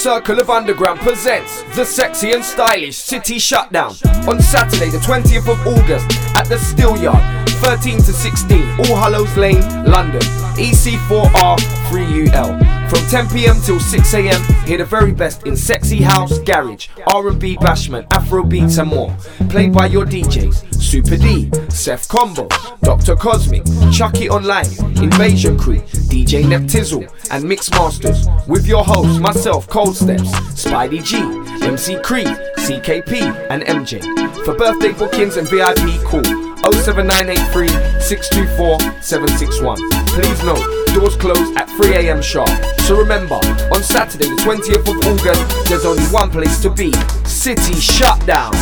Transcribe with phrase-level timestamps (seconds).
[0.00, 3.94] Circle of Underground presents the sexy and stylish City Shutdown
[4.26, 9.60] on Saturday, the 20th of August at the Steelyard, 13 to 16, All Hallows Lane,
[9.84, 10.22] London,
[10.56, 11.58] EC4R
[11.90, 12.79] 3UL.
[12.90, 17.56] From 10 pm till 6 am, hear the very best in sexy house, garage, R&B,
[17.58, 19.16] bashment, Afro beats, and more.
[19.48, 22.48] Played by your DJs Super D, Seth Combo,
[22.82, 23.14] Dr.
[23.14, 24.66] Cosmic, Chucky Online,
[25.00, 25.78] Invasion Crew,
[26.10, 28.26] DJ Neptizzle, and Mix Masters.
[28.48, 30.28] With your hosts, myself, Cold Steps,
[30.60, 31.18] Spidey G,
[31.64, 34.02] MC Creed, CKP, and MJ.
[34.44, 37.68] For birthday bookings and VIP, call 07983
[38.00, 39.76] 624 761.
[40.08, 40.64] Please note,
[40.94, 42.20] doors close at 3 a.m.
[42.20, 42.50] sharp.
[42.80, 43.36] So remember,
[43.72, 46.92] on Saturday, the 20th of August, there's only one place to be
[47.24, 48.52] City Shutdown.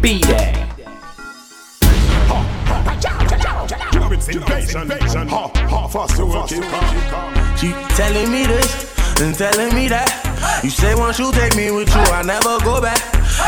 [0.00, 0.64] Be there.
[7.56, 10.33] She telling me this and telling me that.
[10.62, 13.00] You say once you take me with you, I never go back.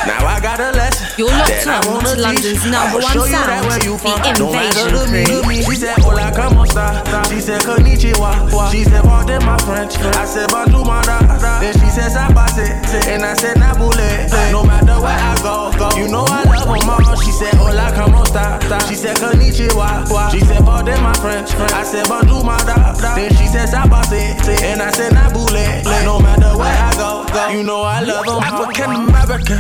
[0.06, 1.06] Now I got a lesson.
[1.16, 3.88] You're locked on to London's number one sound, the
[4.28, 5.62] Invasion Crew.
[5.62, 7.02] She said, Hola, como esta?
[7.30, 8.70] She said, Konnichiwa.
[8.72, 9.96] She said, Pardon my French.
[9.98, 11.18] I said, Bonjour, mara.
[11.60, 12.66] Then she said, Sabase.
[13.06, 14.52] And I said, Nabule.
[14.52, 15.88] No matter where I go, go.
[15.96, 17.04] You know I love her mom.
[17.24, 18.58] She said, Hola, como esta?
[18.88, 20.06] She said, Konnichiwa.
[20.32, 21.52] She said, Pardon my French.
[21.72, 22.94] I said, Bonjour, mara.
[23.14, 24.34] Then she said, Sabase.
[24.62, 25.84] And I said, Nabule.
[26.04, 27.48] No matter where I go, go.
[27.48, 29.58] You know I love her African American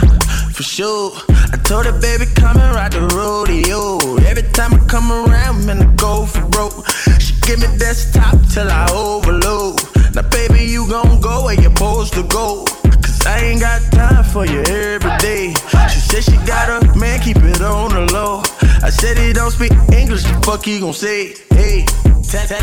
[0.52, 1.12] for sure.
[1.52, 4.16] I told her, baby, come and ride the rodeo.
[4.24, 6.88] Every time I come around, man, I go for broke.
[7.20, 9.80] She give me desktop till I overload.
[10.14, 12.64] Now, baby, you gon' go where you're supposed to go.
[13.04, 15.52] Cause I ain't got time for you every day.
[15.92, 18.42] She said she got a man, keep it on the low.
[18.82, 21.34] I said he don't speak English, the fuck he gon' say?
[21.50, 21.86] Hey,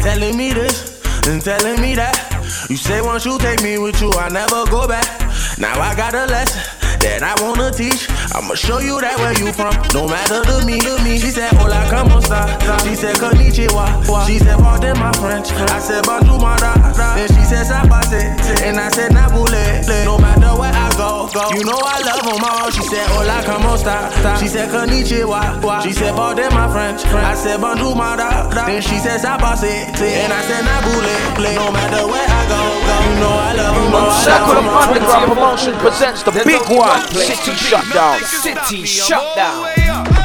[0.02, 2.33] telling me this and telling me that.
[2.70, 5.08] You say once you take me with you, I never go back.
[5.58, 6.62] Now I got a lesson
[7.00, 8.10] that I wanna teach.
[8.36, 11.20] I'ma show you that where you from, no matter to me, to me.
[11.20, 12.48] She said, Hola, como esta?
[12.84, 14.04] She said, Konnichiwa.
[14.28, 15.52] She said, Pardon my French.
[15.52, 16.74] I said, Bonjour, mara.
[17.16, 18.24] Then she said, Sabase.
[18.64, 19.86] And I said, Nabule.
[20.06, 20.43] No matter
[21.34, 21.58] where go, go.
[21.58, 22.70] You know I love them all.
[22.72, 24.38] She said, Hola, como esta?
[24.40, 25.84] She said, Konnichiwa.
[25.84, 27.06] She said, Pardon my French.
[27.06, 28.50] I said, Bonjour, mara.
[28.54, 30.04] Then she says i said, Sabase.
[30.04, 31.56] And I said, Nabule.
[31.56, 32.96] No matter where I go, go.
[33.04, 34.12] You know I love them all.
[34.24, 37.02] Circle of Underground Promotion presents the big one.
[37.12, 38.20] City Shutdown.
[38.24, 40.23] City Shutdown.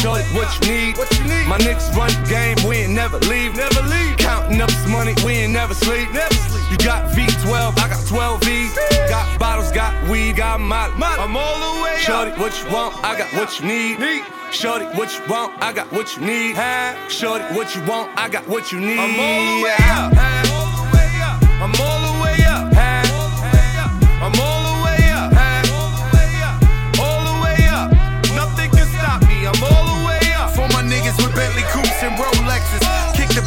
[0.00, 0.98] Shorty, what you need.
[0.98, 1.46] What you need.
[1.46, 3.56] My niggas run the game, we ain't never leave.
[3.56, 4.16] Never leave.
[4.16, 6.10] Counting up this money, we ain't never sleep.
[6.12, 6.70] Never sleep.
[6.70, 8.68] You got V12, I got 12 V.
[9.08, 10.92] Got bottles, got weed, got molly.
[10.98, 13.98] I'm all the way Shorty, what you want, I got what you need.
[14.00, 14.24] need.
[14.52, 16.56] Shorty, what you want, I got what you need.
[17.08, 18.98] Shorty, what you want, I got what you need.
[18.98, 20.12] I'm all the way up.
[20.16, 21.42] I'm all the way up.
[21.62, 21.95] I'm all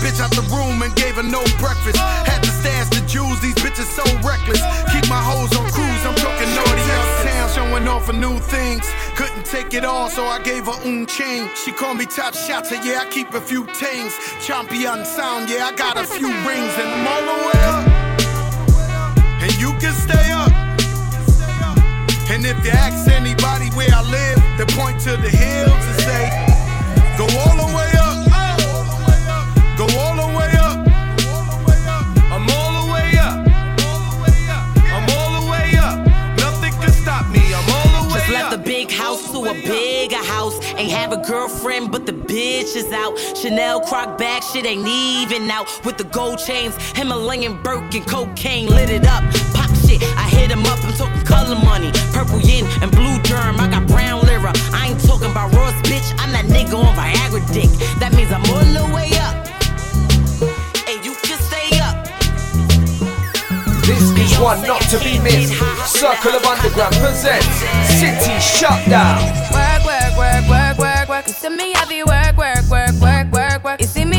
[0.09, 1.97] bitch out the room and gave her no breakfast.
[1.97, 4.61] Had to stash the jewels, these bitches so reckless.
[4.91, 6.85] Keep my hoes on cruise, I'm talking naughty
[7.23, 8.85] town, showing off for new things.
[9.15, 11.49] Couldn't take it all, so I gave her un chain.
[11.55, 14.13] She called me top shotter, yeah, I keep a few tings.
[14.41, 17.85] Champion sound, yeah, I got a few rings, and I'm all the way up.
[19.43, 20.51] And you can stay up.
[22.31, 26.49] And if you ask anybody where I live, they point to the hills and say,
[27.17, 27.88] Go all the way
[39.49, 40.59] a bigger house.
[40.75, 43.17] Ain't have a girlfriend, but the bitch is out.
[43.35, 45.67] Chanel croc bag, shit ain't even out.
[45.83, 49.23] With the gold chains, Himalayan Birkin, cocaine lit it up.
[49.53, 50.79] Pop shit, I hit him up.
[50.85, 53.59] I'm talking color money, purple yin and blue germ.
[53.59, 54.53] I got brown lira.
[54.71, 56.13] I ain't talking about Ross, bitch.
[56.19, 57.69] I'm that nigga on Viagra dick.
[57.99, 59.28] That means I'm all the way up.
[63.89, 65.57] This is one not to be missed.
[65.87, 67.47] Circle of Underground presents
[67.97, 69.17] City Shutdown.
[69.49, 71.27] Work, work, work, work, work, work.
[71.27, 73.81] You see me heavy work, work, work, work, work, work.
[73.81, 74.18] You see me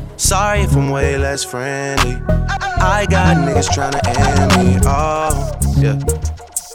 [0.21, 2.21] Sorry if I'm way less friendly.
[2.79, 4.79] I got niggas tryna end me.
[4.85, 5.99] Oh, yeah.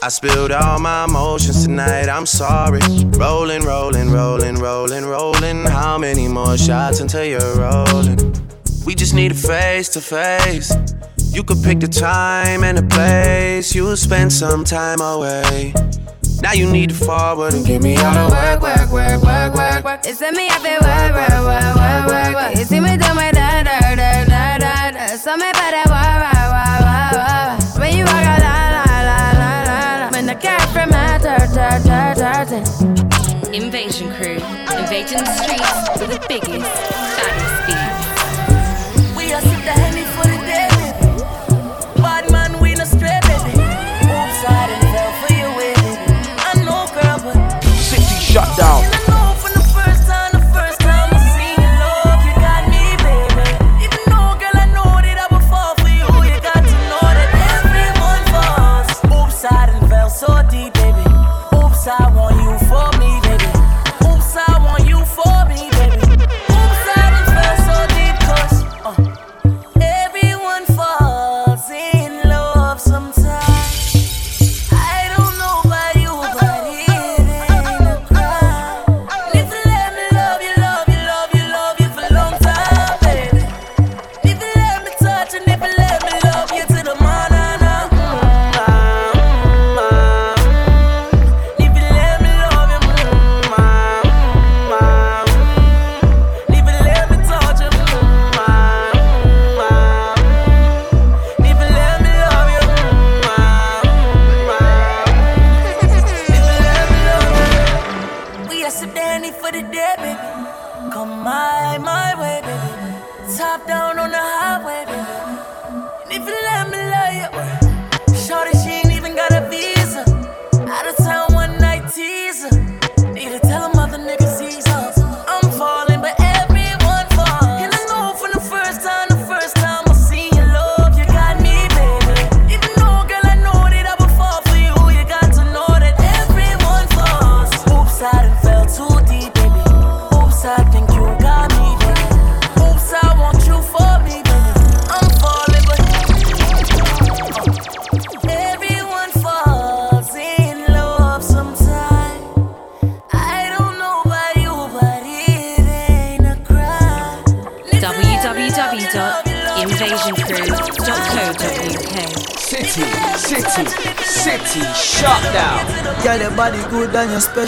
[0.03, 2.81] I spilled all my emotions tonight, I'm sorry.
[3.17, 5.65] Rolling, rolling, rolling, rolling, rolling.
[5.65, 8.35] How many more shots until you're rolling?
[8.85, 10.73] We just need a face to face.
[11.31, 13.73] You could pick the time and the place.
[13.73, 15.73] You'll spend some time away.
[16.41, 19.83] Now you need to forward and get me out of work, work, work, work, work,
[19.83, 20.05] work.
[20.05, 22.55] You send me up there, work, work, work, work, work, work.
[22.55, 25.07] You see me do my da, da, da, da, da, da.
[25.17, 27.79] So me by that, wah, wah, wah, wah, wah.
[27.79, 30.09] When you walk out, la, la, la, la, la, la.
[30.11, 32.59] When the car from my ta, ta, ta, ta, ta.
[33.51, 34.37] Invasion crew,
[34.77, 37.16] invading the streets with the biggest,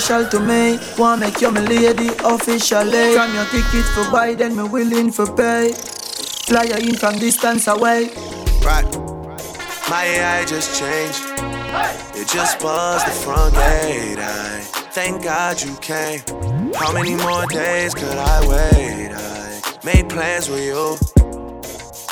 [0.10, 0.80] special to me.
[0.98, 3.13] Wanna make you my lady officially.
[3.13, 5.74] From your ticket for then me willing for pay.
[6.48, 8.10] Fly you in from distance away.
[8.66, 8.89] Right.
[9.88, 11.22] My AI just changed.
[12.16, 14.18] It just buzzed the front gate.
[14.18, 14.62] I
[14.98, 16.22] thank God you came.
[16.74, 19.12] How many more days could I wait?
[19.13, 20.98] I made plans with you,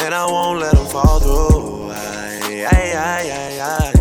[0.06, 1.90] and I won't let them fall through.
[1.92, 3.92] I, I, I, I, I.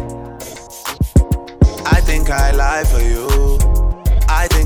[1.97, 3.56] I think I lie for you.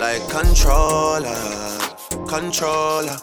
[0.00, 1.36] Like controller,
[2.26, 3.18] controller.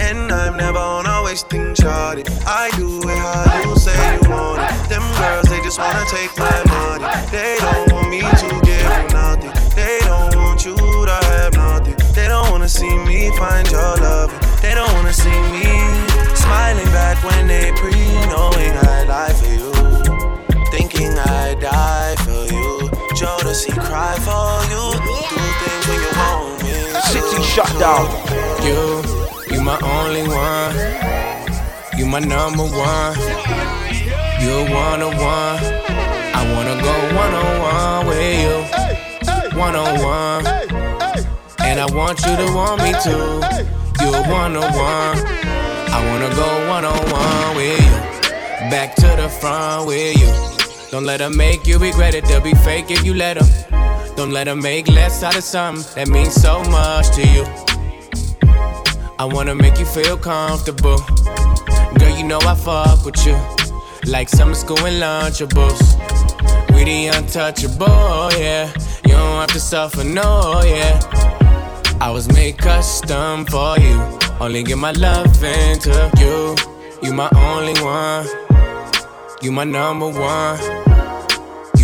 [0.00, 2.24] And I'm never on a wasting shawty.
[2.46, 4.88] I do it how you say you want it.
[4.88, 7.04] Them girls, they just wanna take my money.
[7.30, 9.52] They don't want me to give you nothing.
[9.76, 11.96] They don't want you to have nothing.
[12.14, 14.32] They don't wanna see me find your love.
[14.62, 15.68] They don't wanna see me
[16.34, 17.92] smiling back when they pre
[18.32, 19.32] knowing I lie
[23.90, 24.84] cry for you.
[25.04, 26.74] Do things when you want me.
[27.10, 28.06] City shut down.
[28.66, 28.78] You,
[29.50, 30.72] you my only one.
[31.98, 33.12] You my number one.
[34.42, 35.58] You one on one.
[36.38, 38.56] I wanna go one on one with you.
[39.58, 40.46] One on one.
[41.68, 43.26] And I want you to want me too.
[44.02, 45.16] You one on one.
[45.96, 47.96] I wanna go one on one with you.
[48.70, 50.59] Back to the front with you.
[50.90, 52.24] Don't let them make you regret it.
[52.24, 53.48] They'll be fake if you let them.
[54.16, 57.44] Don't let them make less out of something that means so much to you.
[59.20, 60.98] I wanna make you feel comfortable.
[61.98, 63.36] Girl, you know I fuck with you.
[64.10, 65.80] Like summer school and lunchables.
[66.74, 68.72] We the untouchable, yeah.
[69.04, 70.98] You don't have to suffer, no, yeah.
[72.00, 74.00] I was made custom for you.
[74.40, 76.56] Only give my love into you.
[77.02, 78.26] You my only one.
[79.42, 80.79] You my number one.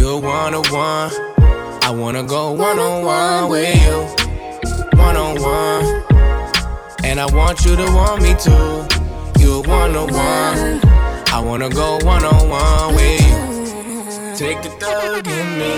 [0.06, 1.10] You're one on one.
[1.82, 3.98] I wanna go one on one with you.
[4.96, 6.04] One on one.
[7.02, 8.86] And I want you to want me too.
[9.42, 10.80] You're one on one.
[11.34, 14.36] I wanna go one on one with you.
[14.36, 15.74] Take the thug in me.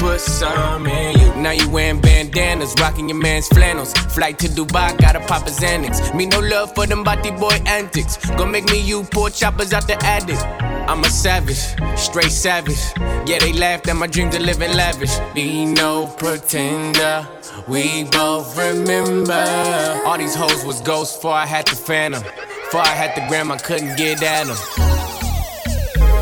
[0.00, 1.32] Put some in you.
[1.40, 3.92] Now you wearing bandanas, rocking your man's flannels.
[3.92, 6.12] Flight to Dubai, gotta pop a Xanax.
[6.16, 8.16] Me no love for them body boy antics.
[8.30, 10.69] Gonna make me you poor choppers out the attic.
[10.90, 11.62] I'm a savage,
[11.96, 12.80] straight savage.
[13.24, 15.16] Yeah, they laughed at my dream to live in lavish.
[15.32, 17.28] Be no pretender.
[17.68, 20.02] We both remember.
[20.04, 22.24] All these hoes was ghosts before I had the phantom.
[22.24, 24.56] Before I had the gram, I couldn't get at them.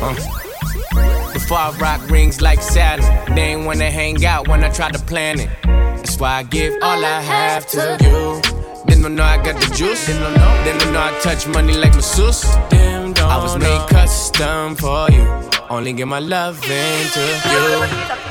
[0.03, 1.33] Uh.
[1.33, 3.35] Before I rock rings like Saturn.
[3.35, 5.49] They ain't wanna hang out when I try to plan it.
[5.63, 8.43] That's why I give all I have to you.
[8.85, 10.07] Then don't know I got the juice.
[10.07, 10.65] Then don't know.
[10.65, 12.43] Then don't know I touch money like masseuse.
[12.71, 12.98] Don't
[13.31, 15.25] I was made custom for you.
[15.71, 17.21] Only give my love into
[17.53, 17.67] you.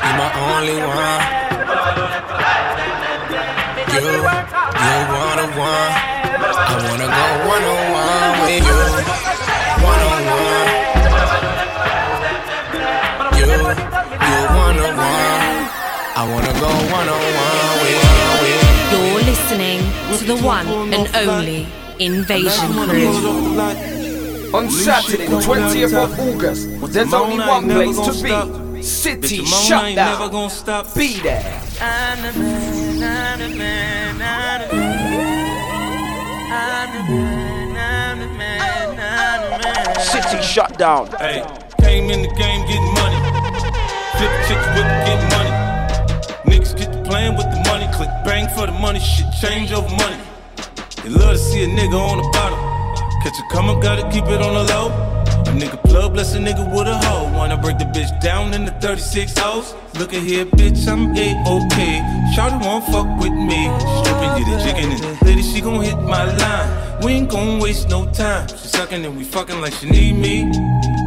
[0.04, 1.22] You my only one.
[3.94, 5.92] You, you one on one.
[6.58, 8.82] I wanna go one on one with you.
[9.90, 10.70] One on one.
[13.38, 13.48] You,
[14.28, 15.42] you one on one.
[16.18, 18.58] I wanna go one on one with you.
[18.92, 19.80] You're listening
[20.18, 21.62] to the one and only
[22.00, 23.97] Invasion Crew.
[24.54, 28.82] On Saturday, the 20th of August, there's only one place to be.
[28.82, 30.32] City shut down.
[30.96, 31.62] Be there.
[31.82, 35.28] I'm the man, I'm the man, I'm the man.
[36.54, 40.00] I'm the man, I'm the man, I'm the man.
[40.00, 41.08] City shut down.
[41.20, 41.44] Hey,
[41.82, 43.20] came in the game getting money.
[44.18, 45.52] Flip chicks with getting money.
[46.46, 47.88] Niggas get playing with the money.
[47.94, 49.00] Click bang for the money.
[49.00, 50.18] Shit change over money.
[51.04, 52.77] They love to see a nigga on the bottom.
[53.28, 54.88] Catch a come gotta keep it on the low.
[54.88, 57.30] A nigga plug, bless a nigga with a hoe.
[57.36, 59.76] Wanna break the bitch down in the 36 O's.
[60.00, 61.76] Look at here, bitch, I'm A-OK.
[62.34, 63.68] Shawty won't fuck with me.
[64.00, 67.04] Stripping, get it jigging and lady, she gon' hit my line.
[67.04, 68.48] We ain't gon' waste no time.
[68.48, 70.50] She sucking and we fucking like she need me.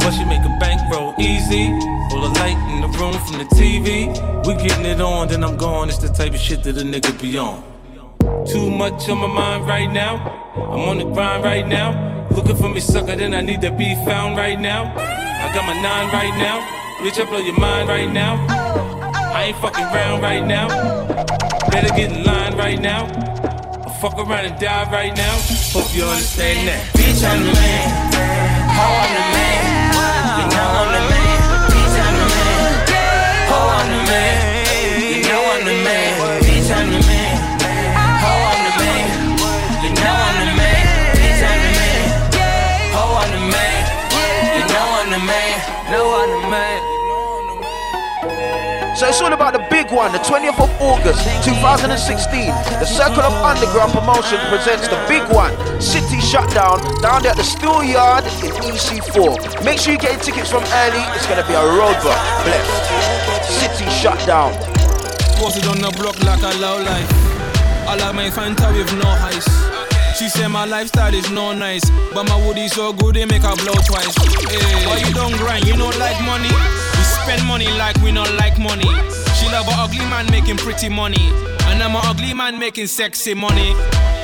[0.00, 1.72] But she make a bankroll easy.
[2.12, 4.12] All the light in the room from the TV.
[4.46, 5.88] We getting it on, then I'm gone.
[5.88, 7.64] It's the type of shit that a nigga be on.
[8.44, 10.39] Too much on my mind right now.
[10.57, 12.26] I'm on the grind right now.
[12.30, 14.92] Looking for me, sucker, then I need to be found right now.
[14.97, 16.61] I got my nine right now.
[16.99, 18.45] Bitch, I blow your mind right now.
[19.33, 20.69] I ain't fucking round right now.
[21.71, 23.07] Better get in line right now.
[23.87, 25.38] I'll fuck around and die right now.
[25.71, 26.83] Hope you understand that.
[26.95, 28.11] Bitch, I'm the man.
[28.75, 29.62] Oh, I'm the man.
[30.35, 31.38] You know I'm the man.
[31.71, 32.90] Bitch, I'm the man.
[33.54, 34.38] Oh, I'm the man.
[35.14, 36.42] You know I'm the man.
[36.42, 37.19] Bitch, I'm the man.
[46.10, 46.82] Know I'm the man.
[48.96, 52.50] So it's all about the big one, the 20th of August 2016.
[52.82, 57.44] The Circle of Underground Promotion presents the big one, City Shutdown, down there at the
[57.44, 59.62] Steel Yard in EC4.
[59.64, 62.18] Make sure you get your tickets from early, it's gonna be a roadblock.
[62.42, 62.90] Blessed.
[63.46, 64.50] City Shutdown.
[65.38, 67.06] Posted on the block like a low life.
[67.86, 69.69] I like my Fanta with no ice.
[70.20, 73.56] She say my lifestyle is no nice, but my woody so good they make her
[73.56, 74.14] blow twice.
[74.52, 75.64] Hey, why you don't grind?
[75.66, 76.52] You don't like money?
[76.52, 78.84] We spend money like we don't like money.
[79.40, 81.32] She love an ugly man making pretty money.
[81.72, 83.72] And I'm an ugly man making sexy money.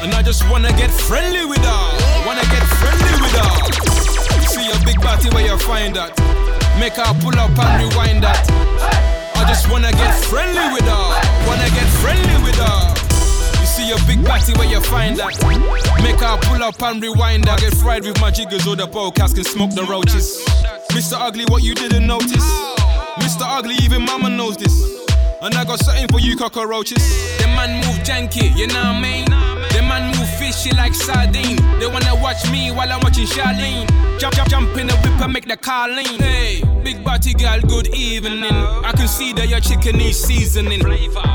[0.05, 1.85] And I just wanna get friendly with her.
[2.27, 3.57] Wanna get friendly with her.
[4.53, 6.13] See a big body where you find that.
[6.79, 8.45] Make her pull up and rewind that.
[9.35, 11.09] I just wanna get friendly with her.
[11.49, 13.06] Wanna get friendly with her.
[13.87, 15.39] You see a big body where you find that.
[16.03, 17.61] Make her pull up and rewind that.
[17.61, 20.45] Get fried with my jiggers or the podcast can smoke the roaches.
[20.91, 21.15] Mr.
[21.15, 22.45] Ugly, what you didn't notice.
[23.23, 23.43] Mr.
[23.43, 24.75] Ugly, even mama knows this.
[25.41, 27.39] And I got something for you cockroaches.
[27.39, 29.46] The man move janky, you know what I mean?
[30.57, 31.57] Fishy like sardine.
[31.79, 33.87] They wanna watch me while I'm watching Charlene.
[34.19, 36.19] Jump, jump, jump in the whip and make the car lean.
[36.19, 38.45] Hey, big body girl, good evening.
[38.45, 40.81] I can see that your chicken is seasoning.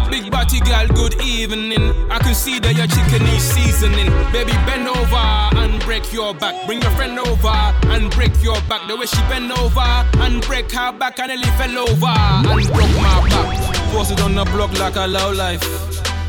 [0.09, 1.93] Big body girl, good evening.
[2.09, 4.09] I can see that your chicken is seasoning.
[4.31, 5.15] Baby, bend over
[5.61, 6.65] and break your back.
[6.65, 7.57] Bring your friend over
[7.93, 8.87] and break your back.
[8.87, 9.81] The way she bend over
[10.25, 13.91] and break her back, I nearly fell over and broke my back.
[13.91, 15.61] Posted on the block like a low life.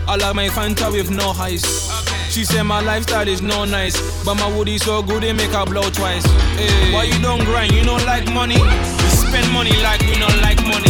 [0.07, 2.22] I like my Fanta with no ice.
[2.33, 5.67] She said my lifestyle is no nice, but my woody so good they make her
[5.67, 6.25] blow twice.
[6.57, 6.91] Hey.
[6.91, 7.73] Why you don't grind?
[7.73, 8.57] You don't like money?
[8.57, 10.89] We spend money like we don't like money.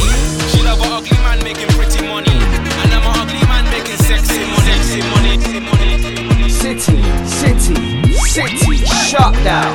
[0.54, 4.38] She love a ugly man making pretty money, and I'm a ugly man making sexy
[4.38, 4.70] money.
[4.70, 5.42] Sexy money.
[6.49, 7.75] City, city,
[8.14, 9.75] city shut down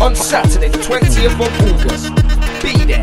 [0.00, 2.14] on Saturday, 20th of August.
[2.62, 3.02] Be there.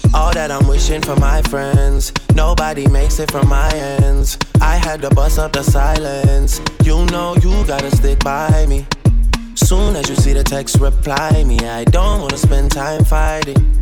[0.13, 2.11] all that I'm wishing for my friends.
[2.35, 4.37] Nobody makes it from my ends.
[4.61, 6.61] I had to bust up the silence.
[6.83, 8.85] You know you gotta stick by me.
[9.55, 11.59] Soon as you see the text, reply me.
[11.59, 13.81] I don't wanna spend time fighting.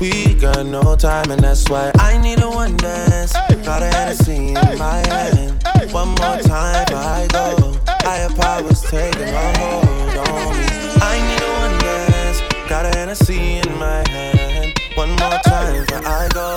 [0.00, 3.32] We got no time, and that's why I need a one dance.
[3.64, 5.62] Got a Hennessy in my hand.
[5.92, 7.74] One more time, before I go.
[8.02, 10.66] Higher powers taking a hold on me.
[11.02, 12.40] I need a one dance.
[12.68, 14.77] Got a Hennessy in my hand.
[14.98, 16.56] One more time, before I go.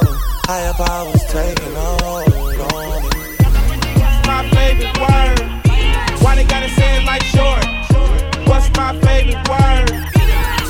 [0.49, 3.38] Higher powers taking a hold on me.
[4.25, 5.38] my favorite word?
[6.25, 7.62] Why they gotta say it like short?
[8.49, 9.93] What's my favorite word?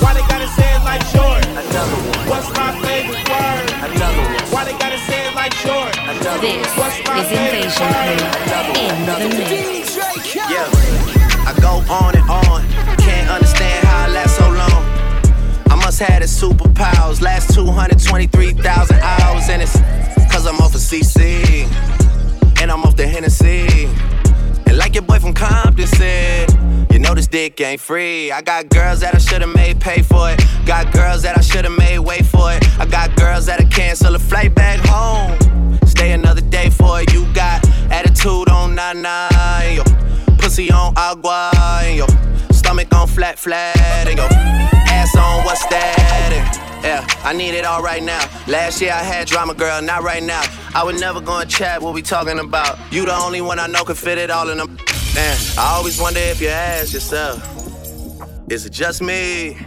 [0.03, 1.47] Why they gotta say it like short?
[2.27, 3.63] What's my favorite word?
[4.51, 5.95] Why they gotta say it like short?
[6.43, 8.19] This What's my is favorite Invasion word?
[8.51, 9.15] Crew in the
[9.47, 9.95] mix.
[10.35, 10.67] Yeah,
[11.47, 13.00] I go on and on.
[16.01, 17.21] I have the superpowers.
[17.21, 19.77] Last 223,000 hours, and it's
[20.31, 21.69] cause I'm off of CC.
[22.59, 23.85] And I'm off the Hennessy.
[24.65, 26.49] And like your boy from Compton said,
[26.91, 28.31] you know this dick ain't free.
[28.31, 30.43] I got girls that I should've made pay for it.
[30.65, 32.63] Got girls that I should've made wait for it.
[32.79, 35.37] I got girls that'll cancel a flight back home.
[35.85, 37.13] Stay another day for it.
[37.13, 39.75] You got attitude on nine nine.
[39.75, 39.83] Yo.
[40.39, 41.51] Pussy on agua.
[41.93, 42.30] Yo.
[42.71, 44.07] Stomach on flat flat.
[44.07, 44.23] And yo.
[44.23, 46.31] Ass on what's that?
[46.31, 48.23] And, yeah, I need it all right now.
[48.47, 50.41] Last year I had drama, girl, not right now.
[50.73, 52.79] I would never go and chat what we talking about.
[52.89, 54.77] You the only one I know can fit it all in them.
[55.13, 57.43] Man, I always wonder if you ask yourself,
[58.49, 59.57] is it just me?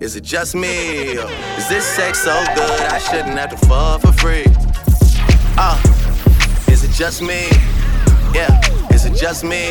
[0.00, 1.12] Is it just me?
[1.12, 4.46] Is this sex so good I shouldn't have to fuck for free?
[5.56, 5.80] Uh,
[6.66, 7.46] is it just me?
[8.34, 8.60] Yeah,
[8.92, 9.70] is it just me?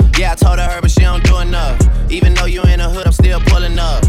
[0.21, 1.81] Yeah, I told her, but she don't do enough.
[2.11, 4.03] Even though you in the hood, I'm still pulling up.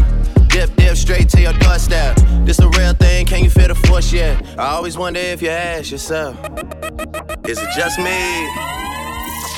[0.47, 2.15] Dip, dip, straight to your doorstep.
[2.45, 4.39] This a real thing, can you feel the force yet?
[4.59, 6.37] I always wonder if you ask yourself,
[7.47, 8.45] is it just me?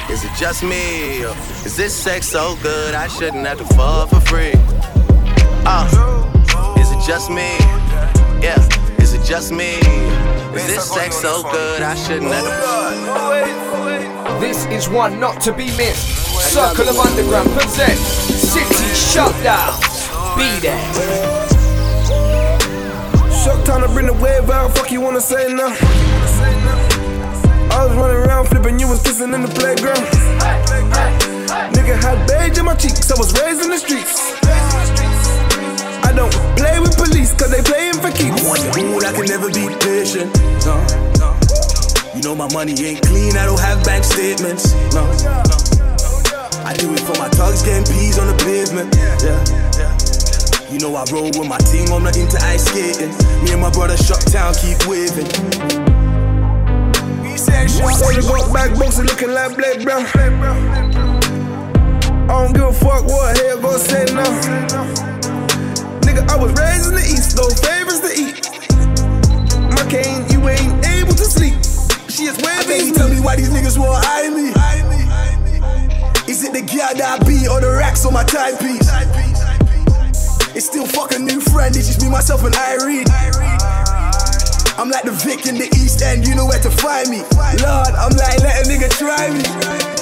[0.09, 1.23] Is it just me?
[1.65, 4.53] Is this sex so good I shouldn't have to fall for free?
[5.65, 5.85] Uh,
[6.79, 7.51] is it just me?
[8.41, 8.65] Yeah,
[9.25, 9.79] just me?
[10.53, 12.45] Is this sex so good I shouldn't have
[14.39, 16.53] This is one not to be missed.
[16.53, 19.73] Circle of Underground presents City Shutdown.
[20.37, 20.79] Be there.
[23.43, 25.75] Shock time to bring the wave out, fuck you wanna say now.
[27.71, 30.05] I was running around flipping, you was kissing in the playground.
[31.73, 34.94] Nigga had beige in my cheeks, I was raised in the streets.
[36.15, 38.43] Don't play with police, cause they playing for keeps.
[38.43, 40.31] Ooh, I can never be patient.
[40.63, 40.79] No,
[41.19, 41.35] no.
[42.15, 44.73] You know my money ain't clean, I don't have bank statements.
[44.95, 45.43] No, no.
[46.65, 48.95] I do it for my thugs getting peas on the pavement.
[48.95, 50.71] Yeah, yeah.
[50.71, 53.13] You know I roll with my team, I'm not into ice skating.
[53.43, 55.29] Me and my brother shut town, keep waving.
[57.67, 60.05] Soldier go back, boxing looking like Black Brown.
[62.27, 65.14] I don't give a fuck what hell go say now.
[66.15, 68.39] Nigga, I was raised in the east, no favors to eat.
[69.75, 71.55] My cane, you ain't able to sleep.
[72.09, 74.55] She is I think tell me why these niggas won't eye me.
[76.31, 78.87] Is it the girl that I be or the racks on my timepiece?
[80.55, 83.05] It's still fucking new friend, it's just me, myself, and Irene.
[84.77, 87.19] I'm like the Vic in the East End, you know where to find me.
[87.59, 89.94] Lord, I'm like, let a nigga try me.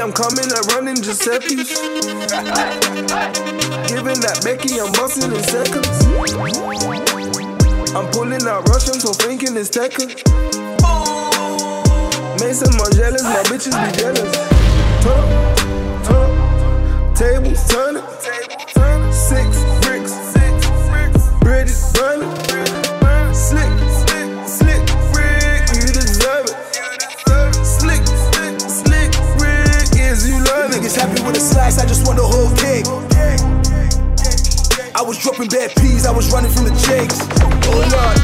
[0.00, 1.74] I'm coming, I'm running Giuseppe's.
[3.88, 5.88] Giving that Becky, I'm busting in seconds.
[7.96, 10.06] I'm pulling out Russian, so thinking it's Tekka.
[12.38, 14.32] Mason Margellas, my bitches be jealous.
[15.02, 15.26] Turn
[16.04, 18.37] turn tables turning.
[30.88, 32.86] Niggas happy with a slice, I just want the whole cake.
[34.96, 37.20] I was dropping bad peas, I was running from the jakes.
[37.68, 38.16] Oh Lord.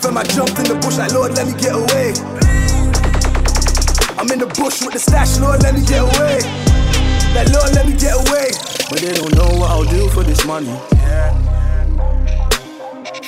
[0.00, 2.16] Fam, I jumped in the bush like, Lord, let me get away.
[4.16, 6.40] I'm in the bush with the stash, Lord, let me get away.
[7.36, 8.48] Like, Lord, let me get away.
[8.88, 10.72] But they don't know what I'll do for this money.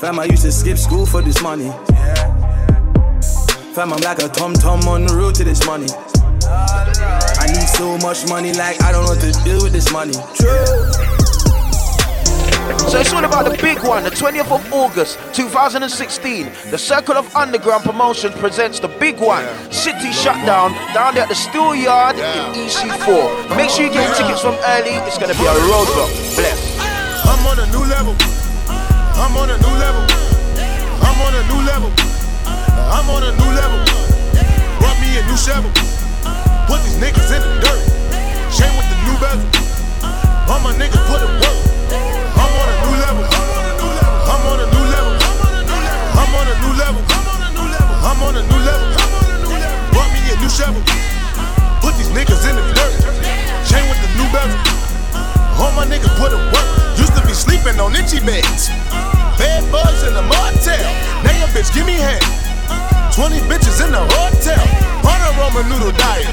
[0.01, 1.69] Fam, I used to skip school for this money.
[3.77, 5.89] Fam, I'm like a tom tom on the road to this money.
[6.47, 10.13] I need so much money, like I don't know what to do with this money.
[12.89, 16.51] So it's all about the big one, the 20th of August 2016.
[16.71, 21.35] The Circle of Underground Promotions presents the big one, City Shutdown, down there at the
[21.35, 22.23] Steel Yard in
[22.67, 23.57] EC4.
[23.57, 26.11] Make sure you get your tickets from early, it's gonna be a roadblock.
[26.37, 26.79] Bless.
[27.27, 28.15] I'm on a new level.
[28.69, 30.05] I'm on a new level.
[31.03, 31.91] I'm on a new level.
[32.47, 33.81] I'm on a new level.
[34.79, 35.90] Brought me a new shovel.
[36.71, 37.83] Put these niggas in the dirt.
[38.55, 39.43] Chain with the new bezel.
[40.47, 41.59] All my niggas put it work.
[42.39, 43.27] I'm on a new level.
[43.27, 45.15] I'm on a new level.
[46.15, 47.03] I'm on a new level.
[48.07, 48.87] I'm on a new level.
[49.91, 50.79] Brought me a new shovel.
[51.83, 52.95] Put these niggas in the dirt.
[53.67, 54.55] Chain with the new bezel.
[55.59, 56.69] All my niggas put it work.
[56.95, 58.71] Used to be sleeping on itchy beds.
[59.43, 60.87] Bad bugs in the motel.
[61.27, 62.40] Now your bitch give me head.
[63.13, 64.63] 20 bitches in the hotel.
[65.03, 66.31] On a Roman noodle diet.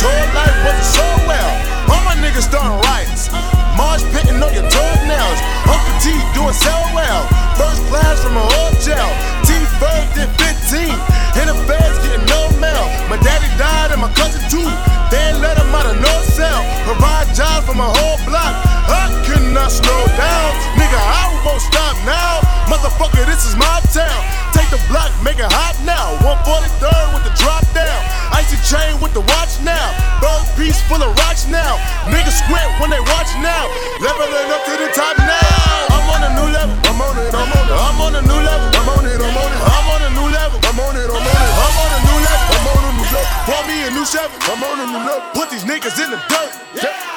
[0.00, 1.50] Told life wasn't so well.
[1.92, 3.28] All my niggas starting riots.
[3.76, 5.38] Marsh pitting on your toenails.
[5.68, 7.20] Uncle T doing so well.
[7.60, 9.35] First class from a hotel.
[9.76, 10.88] T first did 15.
[11.36, 12.84] In the feds getting no mail.
[13.12, 14.64] My daddy died and my cousin too.
[15.12, 16.64] They let him out of no cell.
[16.88, 18.56] Provide jobs for my whole block.
[18.88, 20.48] I could not slow down.
[20.80, 22.40] Nigga, I won't stop now.
[22.72, 24.20] Motherfucker, this is my town.
[24.56, 26.16] Take the block, make it hot now.
[26.24, 28.00] 143rd with the drop down.
[28.32, 29.92] Icy chain with the watch now.
[30.24, 31.76] Bird piece full of rocks now.
[32.08, 33.68] Niggas squint when they watch now.
[34.00, 35.95] Leveling up to the top now.
[36.16, 36.72] I'm on a new level.
[36.88, 37.76] I'm on it, I'm on it.
[37.76, 38.72] I'm on a new level.
[38.72, 39.60] I'm on it, I'm on it.
[39.68, 40.56] I'm on a new level.
[40.64, 41.52] I'm on it, I'm on it.
[41.60, 42.56] I'm on a new level.
[42.56, 43.44] I'm on a new level.
[43.44, 44.32] Pour me a new shovel.
[44.48, 45.28] I'm on a new level.
[45.36, 46.56] Put these niggas in the dirt.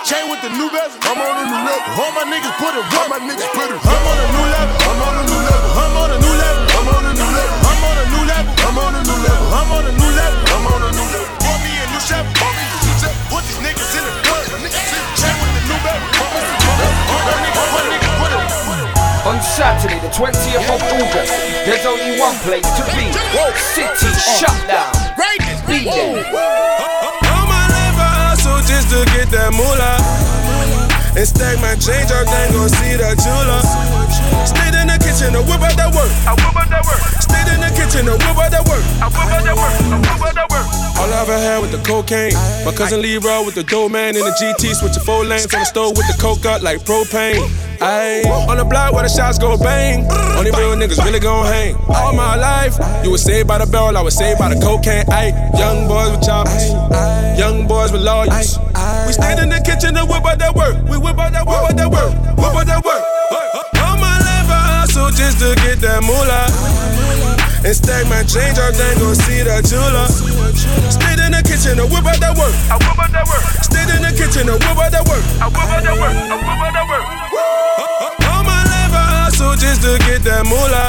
[0.03, 0.99] Chain with the new bezel.
[1.07, 1.95] I'm on a new level.
[1.95, 2.83] All my niggas put it.
[2.91, 3.79] All my niggas put it.
[3.79, 4.75] I'm on a new level.
[4.83, 5.18] I'm on a
[19.29, 21.29] On Saturday, the 20th of August,
[21.61, 23.13] there's only one place to be.
[23.61, 24.89] City uh, Shutdown.
[25.69, 26.25] Be there.
[26.33, 30.01] All my life I hustle just to get that moolah.
[31.13, 33.61] And stack my change up, then go see that jeweler.
[34.49, 36.09] Stayed in the kitchen to whip out that work.
[36.25, 37.01] I whip out that work.
[37.21, 38.81] Stayed in the kitchen to whip out that work.
[38.97, 39.73] I whip out that work.
[39.77, 40.65] I whip out that work.
[41.19, 42.33] drive ahead with the cocaine.
[42.65, 45.65] My cousin Leroy with the dough man in the GT, switching four lanes on the
[45.65, 47.68] stove with the coke up like propane.
[47.79, 50.03] Ayy, on the block where the shots go bang.
[50.35, 51.75] Only real niggas really gon' hang.
[51.87, 55.05] All my life, you was saved by the bell, I was saved by the cocaine.
[55.07, 56.71] Ayy, young boys with choppers,
[57.39, 58.59] young boys with lawyers.
[59.07, 60.75] We stand in the kitchen and whip out that work.
[60.91, 63.03] We whip out that work, whip out that work, whip out that work.
[63.79, 66.51] All my life I hustle just to get that moolah.
[67.63, 70.07] And stack my change up, then go see that jeweler.
[71.59, 72.55] Stayed in the kitchen and whip out that work.
[72.71, 73.43] I whip out that work.
[73.67, 75.19] Stayed in the kitchen and whip out that work.
[75.43, 76.15] I whip out that work.
[76.15, 77.03] I whip out that work.
[78.31, 80.87] All my life I hustle just to get that moolah.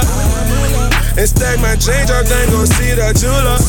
[1.19, 3.59] And stack my change up, then go see that jeweler.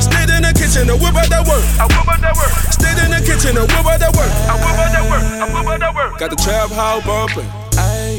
[0.00, 1.60] Stayed in the kitchen and whip out that work.
[1.76, 2.52] I whip out that work.
[2.72, 4.32] Stayed in the kitchen and whip out that work.
[4.48, 5.24] I whip out that work.
[5.36, 6.16] I whip out that work.
[6.16, 7.44] Got the trap house bumping.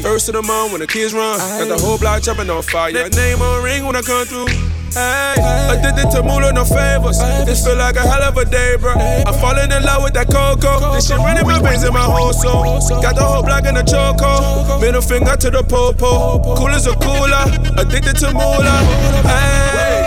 [0.06, 1.42] First of the month when the kids run.
[1.42, 2.94] Got the whole block jumping on fire.
[2.94, 4.46] That name on ring when I come through.
[4.94, 5.34] Hey,
[5.74, 7.18] addicted to moolah, no favors.
[7.44, 8.92] This feel like a hell of a day, bro.
[8.94, 10.94] I'm falling in love with that cocoa.
[10.94, 12.78] This shit running my veins in my whole soul.
[13.02, 14.78] Got the whole block in the choco.
[14.78, 16.38] Middle finger to the popo.
[16.54, 17.44] Cool as a cooler.
[17.76, 18.80] Addicted to moolah.
[19.26, 20.06] Hey,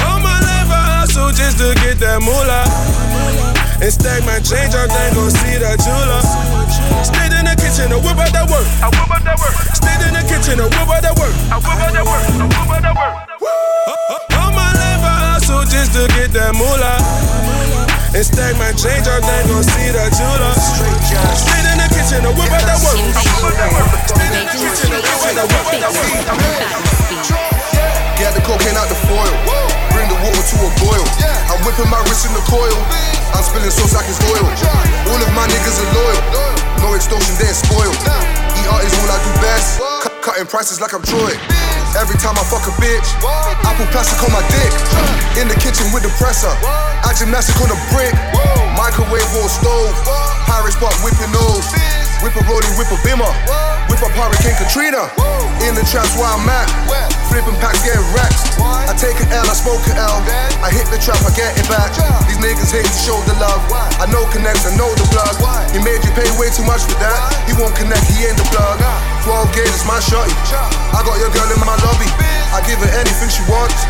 [0.00, 2.64] all my life I hustle just to get that moolah.
[3.82, 6.61] And stack my change up, then go see that jeweler.
[7.72, 8.68] Stayed in the kitchen and whip out that work.
[8.84, 9.56] I whip out that work.
[9.72, 11.32] Stayed in the kitchen and whip out that work.
[11.48, 12.20] I whip out that work.
[12.20, 13.16] I whip out that work.
[14.36, 17.00] All my life I hustle just to get that moolah.
[18.12, 20.52] And stack my change up, then go see that jeweler.
[20.52, 22.92] Stayed in the kitchen and whip out that work.
[22.92, 23.88] I whip out that work.
[24.04, 25.64] Stayed in the kitchen and whip out that work.
[25.64, 26.92] I whip out that work.
[28.20, 29.32] Get the cocaine out the foil.
[29.96, 31.04] Bring the water to a boil.
[31.48, 32.76] I'm whipping my wrist in the coil.
[33.32, 34.46] I'm spilling sauce like it's oil.
[35.08, 36.22] All of my niggas are loyal.
[36.84, 37.96] No extortion, they're spoiled.
[37.96, 39.80] ER is all I do best.
[40.02, 41.34] Cut- cutting prices like I'm Troy.
[41.98, 44.72] Every time I fuck a bitch, I put plastic on my dick.
[45.40, 46.52] In the kitchen with the presser.
[46.64, 48.14] I gymnastic on a brick.
[48.76, 49.92] Microwave or stove.
[50.48, 51.66] Pirate spot whipping nose.
[52.22, 53.26] Whip a rolling, whip a bimmer.
[53.90, 55.10] Whip up Hurricane Katrina.
[55.66, 56.70] In the traps where I'm at.
[57.26, 58.46] Flipping packs, getting racks.
[58.62, 60.22] I take an L, I smoke an L.
[60.62, 61.90] I hit the trap, I get it back.
[62.30, 63.58] These niggas hate to show the love.
[63.98, 65.34] I know connects, I know the plug.
[65.74, 67.18] He made you pay way too much for that.
[67.50, 68.78] He won't connect, he ain't the plug.
[69.26, 70.30] 12 gauge is my shotty.
[70.94, 72.06] I got your girl in my lobby.
[72.54, 73.82] I give her anything she wants.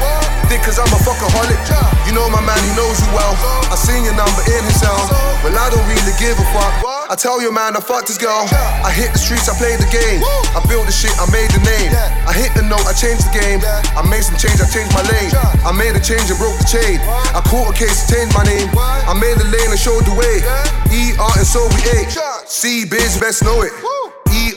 [0.49, 1.61] Dick, cause I'm a fuckaholic.
[2.09, 3.37] You know my man, he knows you well.
[3.69, 4.97] I seen your number in his cell.
[5.45, 7.02] Well, I don't really give a fuck.
[7.13, 8.49] I tell you, man, I fucked this girl.
[8.81, 10.25] I hit the streets, I played the game.
[10.57, 11.93] I built the shit, I made the name.
[12.25, 13.61] I hit the note, I changed the game.
[13.93, 15.29] I made some change, I changed my lane.
[15.61, 17.05] I made a change and broke the chain.
[17.37, 18.65] I caught a case, changed my name.
[18.81, 20.41] I made the lane and showed the way.
[20.89, 22.17] ER and so we ate.
[22.49, 23.77] C biz, best know it.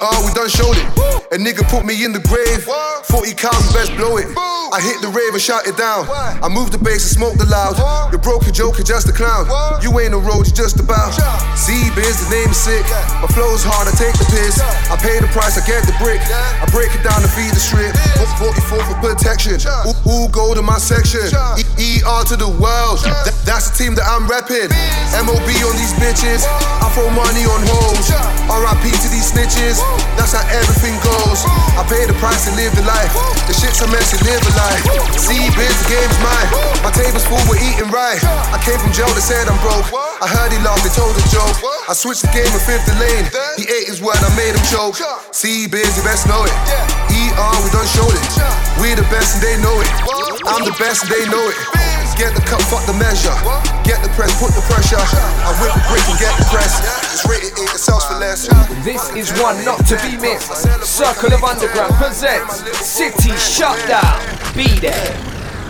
[0.02, 0.86] ER, we done showed it.
[1.32, 2.64] A nigga put me in the grave.
[3.08, 4.28] 40 cows, we best blow it.
[4.36, 6.08] I hit the rave and shut it down.
[6.10, 7.78] I moved the bass and smoked the loud.
[8.12, 9.48] You're broke, your joke, you're just a clown.
[9.82, 11.16] You ain't a road, you're just about.
[11.56, 12.84] Z biz, the name is sick.
[13.22, 14.60] My flow's hard, I take the piss.
[14.60, 16.20] I pay the price, I get the brick.
[16.28, 17.96] I break it down to feed the strip.
[18.42, 19.56] 44 for protection.
[19.88, 21.24] Ooh, ooh, go to my section.
[21.80, 23.00] E- ER to the world.
[23.06, 24.70] Th- that's the team that I'm repping.
[25.24, 26.44] MOB on these bitches.
[26.84, 28.10] I throw money on hoes.
[28.50, 29.80] RIP to these snitches.
[30.16, 31.46] That's how everything goes.
[31.78, 33.14] I pay the price to live the life.
[33.46, 34.82] The shit's a mess, you live a life.
[35.20, 36.50] See, biz, the game's mine.
[36.82, 38.18] My table's full, we're eating right.
[38.50, 39.86] I came from jail, they said I'm broke.
[40.22, 41.58] I heard he laughed, they told a joke.
[41.86, 43.30] I switched the game in fifth lane.
[43.60, 44.98] He ate his word, I made him choke.
[45.30, 46.56] See, biz, you best know it.
[47.12, 48.26] ER, we done showed it.
[48.82, 49.90] We the best and they know it.
[50.48, 51.58] I'm the best and they know it.
[52.16, 53.36] Get the cup, fuck the measure.
[53.84, 54.96] Get the press, put the pressure.
[54.96, 56.80] I whip the brick and get the press.
[57.12, 58.48] It's rated it sells for less.
[58.88, 60.48] This is one not to be missed.
[60.88, 64.16] Circle of Underground presents City Shutdown.
[64.56, 65.12] Be there.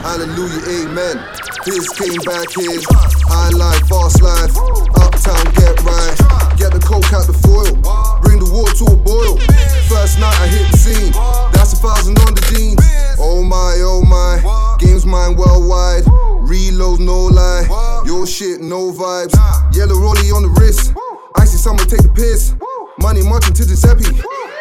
[0.05, 1.17] Hallelujah, amen.
[1.65, 2.77] Biz came back here.
[3.25, 4.53] High life, fast life.
[5.01, 6.13] Uptown, get right.
[6.61, 7.73] Get the coke out the foil.
[8.21, 9.41] Bring the water to a boil.
[9.89, 11.11] First night I hit the scene.
[11.57, 12.77] That's a thousand on the jeans.
[13.17, 14.77] Oh my, oh my.
[14.77, 16.05] Games mine worldwide.
[16.45, 17.65] Reload, no lie.
[18.05, 19.33] Your shit, no vibes.
[19.73, 20.93] Yellow rollie on the wrist.
[21.35, 22.53] I see someone take the piss.
[23.01, 24.05] Money marching to Giuseppe.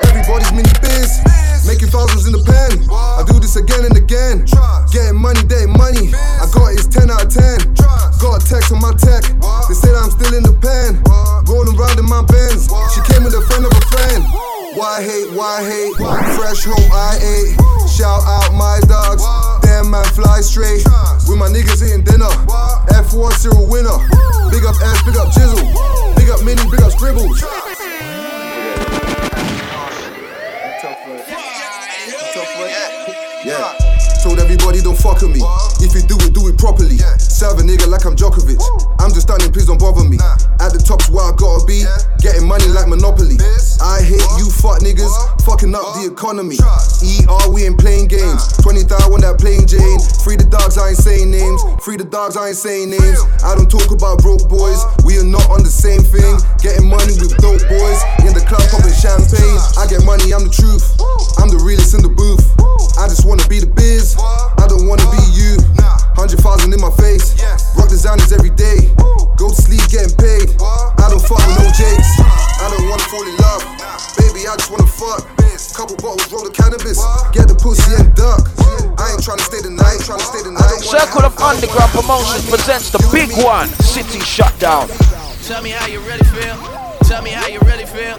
[0.08, 1.20] Everybody's mini biz.
[1.68, 2.88] Making thousands in the pen.
[2.88, 4.48] I do this again and again.
[4.92, 6.08] Getting money, day money.
[6.16, 7.76] I got it, it's 10 out of 10.
[8.16, 9.20] Got a text on my tech.
[9.68, 11.04] They say that I'm still in the pen.
[11.44, 12.64] Rolling around in my Benz.
[12.96, 14.24] She came with a friend of a friend.
[14.72, 15.94] Why hate, why hate?
[16.32, 17.52] Fresh home I ate.
[17.92, 19.22] Shout out my dogs.
[19.64, 20.84] Damn man, fly straight.
[21.28, 22.28] With my niggas eating dinner.
[22.92, 23.96] F1 serial winner.
[24.52, 25.64] Big up S, big up Jizzle.
[26.16, 27.42] Big up Mini, big up Scribbles.
[33.44, 33.76] Yeah.
[34.22, 35.40] Told everybody don't fuck with me.
[35.80, 36.96] If you do it, do it properly.
[37.44, 38.56] Serve a nigga like I'm Djokovic.
[38.96, 40.16] I'm just stunning, please don't bother me.
[40.64, 41.84] At the top's where I gotta be.
[42.24, 43.36] Getting money like Monopoly.
[43.84, 45.12] I hate you fuck niggas,
[45.44, 46.56] fucking up the economy.
[46.56, 48.48] ER, we ain't playing games.
[48.64, 50.00] 20,000 on that plain Jane.
[50.24, 51.60] Free the dogs, I ain't saying names.
[51.84, 53.20] Free the dogs, I ain't saying names.
[53.44, 54.80] I don't talk about broke boys.
[55.04, 56.40] We are not on the same thing.
[56.64, 58.00] Getting money with dope boys.
[58.24, 59.60] In the club popping champagne.
[59.76, 60.96] I get money, I'm the truth.
[61.36, 62.40] I'm the realest in the booth.
[62.96, 64.16] I just wanna be the biz.
[64.16, 65.83] I don't wanna be you.
[66.14, 67.34] Hundred thousand in my face.
[67.74, 68.94] Rock designers every day.
[69.36, 70.54] Go to sleep getting paid.
[70.62, 72.10] I don't fuck with no jakes.
[72.62, 73.62] I don't wanna fall in love.
[74.16, 75.26] Baby, I just wanna fuck.
[75.74, 77.02] Couple bottles, roll the cannabis.
[77.34, 78.46] Get the pussy and duck.
[78.94, 79.98] I ain't trying to stay the night.
[80.06, 80.78] Trying to stay the night.
[80.78, 84.86] Circle of Underground Promotions presents the big one, City Shutdown.
[85.42, 86.54] Tell me how you really feel.
[87.10, 88.16] Tell me how you really feel.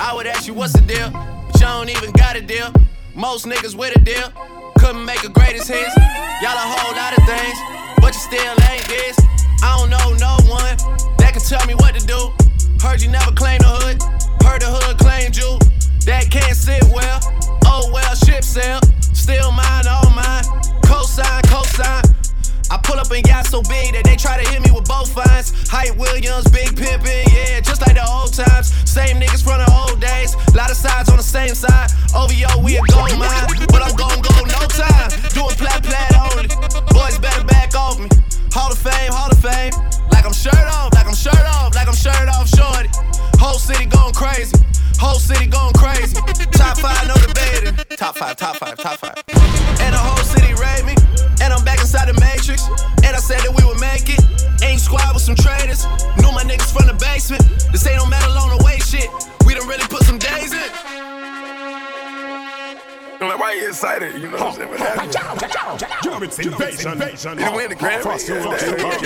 [0.00, 2.74] I would ask you what's the deal, but you don't even got a deal.
[3.14, 4.34] Most niggas with a deal
[4.78, 5.94] couldn't make a greatest hits.
[6.42, 7.58] Y'all a whole lot of things,
[8.00, 9.18] but you still ain't this.
[9.62, 10.76] I don't know no one
[11.18, 12.32] that can tell me what to do.
[12.80, 14.02] Heard you never claimed the hood,
[14.44, 15.58] heard the hood claimed you.
[16.06, 17.20] That can't sit well.
[17.64, 18.80] Oh well, ship sail.
[19.00, 20.44] Still mine, all mine.
[20.86, 22.05] Cosign, cosign.
[22.70, 25.12] I pull up and got so big that they try to hit me with both
[25.12, 25.54] fines.
[25.70, 28.74] Hype Williams, Big Pimpin', yeah, just like the old times.
[28.88, 30.34] Same niggas from the old days.
[30.54, 31.90] Lot of sides on the same side.
[32.10, 33.46] OVO, we a gold mine.
[33.70, 35.10] But I'm gon' go no time.
[35.30, 36.50] Doing plat plat only.
[36.90, 38.08] Boys better back off me.
[38.50, 39.72] Hall of Fame, Hall of Fame.
[40.10, 42.90] Like I'm shirt off, like I'm shirt off, like I'm shirt off, shorty.
[43.38, 44.56] Whole city going crazy.
[44.98, 46.16] Whole city going crazy.
[46.52, 47.74] Top five, no debating.
[47.96, 49.14] Top five, top five, top five.
[49.80, 50.94] And the whole city rate me.
[51.42, 52.66] And I'm back inside the matrix.
[53.04, 54.20] And I said that we would make it.
[54.64, 55.84] Aim squad with some traders.
[56.16, 57.42] Knew my niggas from the basement.
[57.72, 59.08] This ain't no metal on the way shit.
[59.46, 60.70] We done really put some days in.
[63.18, 64.14] I'm like, why you excited?
[64.20, 64.68] You know what I'm saying?
[64.70, 66.22] What happened?
[66.24, 66.98] It's invasion.
[67.38, 68.02] You win the Grammy.
[68.02, 69.00] Frost Yeah, Frost that- Frost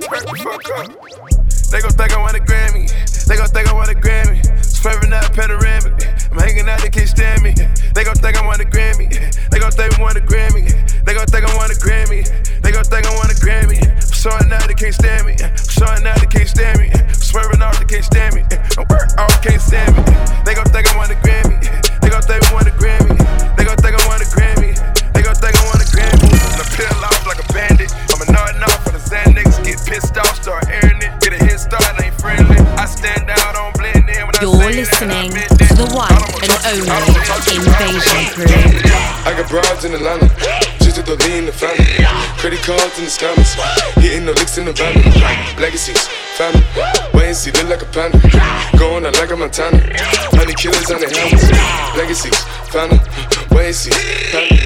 [0.00, 1.39] Turn the fuck up.
[1.70, 2.90] They gon' think I want a Grammy.
[3.30, 4.42] They gon' think I want a Grammy.
[4.58, 6.02] Swerving out panoramic.
[6.30, 7.54] I'm hanging out, they can't stand me.
[7.94, 9.06] They gon' think I want a Grammy.
[9.06, 10.66] They gon' think I want a Grammy.
[11.06, 12.26] They gon' think I want a Grammy.
[12.60, 13.78] They gon' think I want a Grammy.
[13.86, 15.38] I'm showing out, they can't stand me.
[15.38, 16.90] I'm showing out, they can't stand me.
[16.90, 18.42] I'm swerving off, they can't stand me.
[18.74, 20.02] I'm work off, can't stand me.
[20.42, 21.54] They gon' think I want a Grammy.
[22.02, 23.14] They gon' think I want a Grammy.
[23.54, 24.74] They gon' think I want a Grammy.
[25.14, 26.34] They gon' think I want a Grammy.
[26.74, 27.94] Peel off like a bandit.
[28.10, 29.62] I'm a nod off for the Xan niggas.
[29.62, 31.14] Get pissed off, start airing it.
[31.22, 32.58] Get a head start, ain't friendly.
[32.74, 36.10] I stand out, don't blend in when I You're listening to the one
[36.42, 36.90] and only
[37.54, 38.50] Invasion Crew.
[39.22, 40.26] I got broads in Atlanta,
[40.82, 41.86] just to throw lean in the family.
[42.42, 43.54] Credit cards in the scammers,
[44.02, 44.98] hitting the licks in the van.
[45.60, 46.64] Legacies, family,
[47.14, 48.18] wait and see, look like a panda.
[48.74, 49.78] Going out like a Montana,
[50.34, 51.46] honey killers on the helmets.
[51.94, 52.38] Legacies,
[52.74, 52.98] family,
[53.54, 53.94] wait and see,
[54.34, 54.58] family.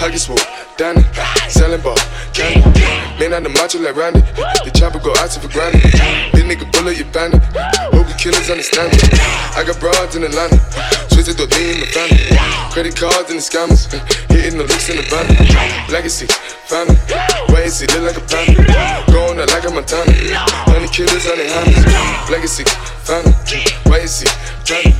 [0.00, 0.38] Pockets full,
[0.76, 1.00] Danny,
[1.48, 1.96] selling ball,
[2.36, 2.60] candy.
[3.16, 4.20] Man on the macho like Randy,
[4.60, 5.80] the chopper go out for granted.
[6.36, 7.40] This nigga bullet, you bandit.
[7.96, 9.00] Hope you killers understand me.
[9.56, 10.60] I got broads in Atlanta,
[11.08, 12.28] twisted the lean in the family.
[12.76, 13.88] Credit cards and the scammers,
[14.28, 15.24] hitting the licks in the van.
[15.88, 16.28] Legacy,
[16.68, 17.00] family,
[17.56, 18.60] wait and see, look like a panda.
[19.08, 20.12] Going out like a Montana,
[20.68, 22.28] honey killers on their hands.
[22.28, 22.68] Legacy,
[23.08, 24.26] and see,
[24.66, 24.96] family.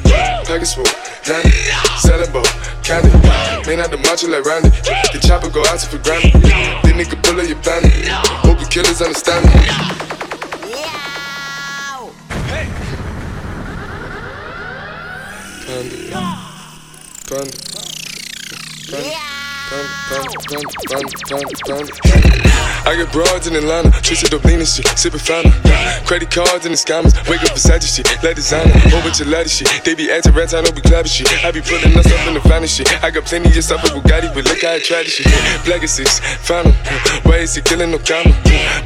[0.47, 0.85] Package full,
[1.25, 1.51] Danny,
[1.99, 2.45] selling ball,
[2.83, 3.11] candy.
[3.67, 6.33] Man out the macho like Randy, the chopper go out for granted.
[6.43, 8.09] This nigga pull up your bandit.
[8.47, 9.51] Hope you killers understand me.
[15.67, 15.97] Panda.
[17.27, 17.57] Panda.
[18.89, 19.46] Panda.
[22.87, 25.51] I got broads in Atlanta, twisted up lean and shit, sippin' fountain.
[26.07, 29.67] Credit cards and the scammers, wake up Versace shit, like designer, whole bunch of shit.
[29.83, 31.27] They be acting rats, I don't be clapping shit.
[31.43, 32.87] I be pulling us up in the finest shit.
[33.03, 35.27] I got plenty of stuff with Bugatti, but look how I tried this shit.
[35.67, 36.73] Black is 'em.
[37.27, 38.31] Why is he killing no comma?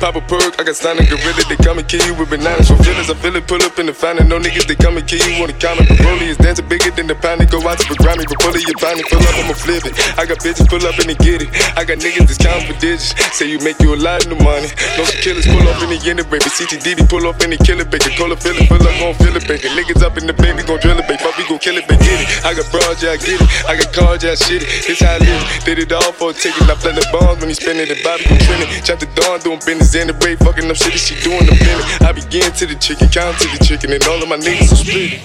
[0.01, 2.69] Pop a perk, I got a gorilla, they come and kill you with bananas.
[2.73, 4.29] For feelings, I feel it, pull up in the fountain.
[4.29, 5.89] No niggas, they come and kill you on the comment.
[5.93, 8.57] But Broly is dancing bigger than the pound, go out to the Grammy, but pull
[8.57, 9.93] it, you it, pull up, I'ma flip it.
[10.17, 11.51] I got bitches, pull up and get it.
[11.75, 13.11] I got niggas that's counting for digits.
[13.35, 14.71] Say you make you a lot of money.
[14.95, 16.47] No killers pull up in the end baby.
[16.47, 18.15] CTDD pull up in the killer baby.
[18.15, 19.67] Call a feeling, pull up, gon' feel it, baby.
[19.75, 21.19] Niggas up in the baby, gon' drill it, baby.
[21.19, 22.07] Fuck, we gon' kill it, baby.
[22.07, 22.47] Get it.
[22.47, 23.51] I got broads, yeah, I get it.
[23.67, 24.71] I got cars, yeah, shit it.
[24.87, 25.43] This how I live.
[25.67, 26.63] Did it all for a ticket.
[26.71, 28.71] I play the bombs when he spinning the Bobby, gon' trend it.
[28.87, 30.39] Chop the dawn, doing business in the break.
[30.39, 31.87] Fucking up shit, she doing the feeling.
[32.07, 34.79] I begin to the chicken, count to the chicken, and all of my niggas are
[34.79, 35.19] split.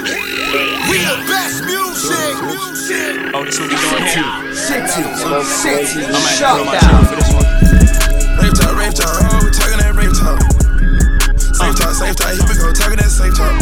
[0.00, 2.32] We the best music.
[2.40, 3.36] music.
[3.36, 4.24] Oh, this what we doing here.
[4.56, 5.04] Shit, shit,
[5.92, 6.08] shit.
[6.08, 7.04] I'm at Shut down.
[7.04, 7.44] for this one.
[8.40, 9.12] Rave talk, rave talk.
[9.12, 10.40] Oh, we talking that rave talk.
[11.36, 12.32] Safe talk, safe talk.
[12.32, 13.52] Here we go, talking that safe talk.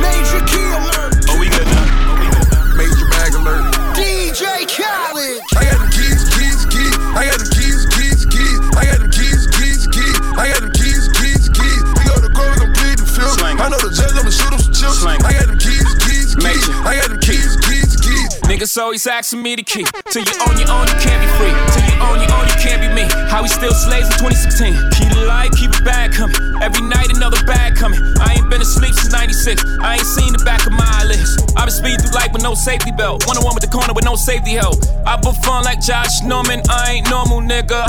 [0.00, 1.20] Major key alert.
[1.28, 1.84] Oh, we good now.
[1.84, 2.72] Oh, we good now.
[2.72, 3.68] Major bag alert.
[3.92, 5.36] DJ Khaled.
[5.52, 6.96] I got them keys, keys, keys.
[7.12, 8.56] I got them keys, keys, keys.
[8.72, 10.16] I got them keys, keys, keys.
[10.32, 11.82] I got them keys, keys, keys.
[12.00, 13.36] We go to court, we gon' plead the field.
[13.36, 14.61] I know the judge, I'ma shoot him.
[15.00, 16.68] I got them keys, keys, keys.
[16.84, 18.28] I got them keys, keys, keys.
[18.44, 19.88] Niggas always asking me to keep.
[20.12, 21.48] Till you own your own, you can't be free.
[21.72, 23.08] Till you own your own, you can't be me.
[23.32, 24.76] How we still slaves in 2016.
[24.92, 26.36] Keep it light, keep it bad coming.
[26.60, 27.98] Every night another bag coming.
[28.20, 29.64] I ain't been asleep since 96.
[29.80, 31.40] I ain't seen the back of my eyelids.
[31.56, 33.24] I've been speeding through life with no safety belt.
[33.24, 34.76] One on one with the corner with no safety help.
[35.08, 36.60] I put fun like Josh Norman.
[36.68, 37.88] I ain't normal, nigga.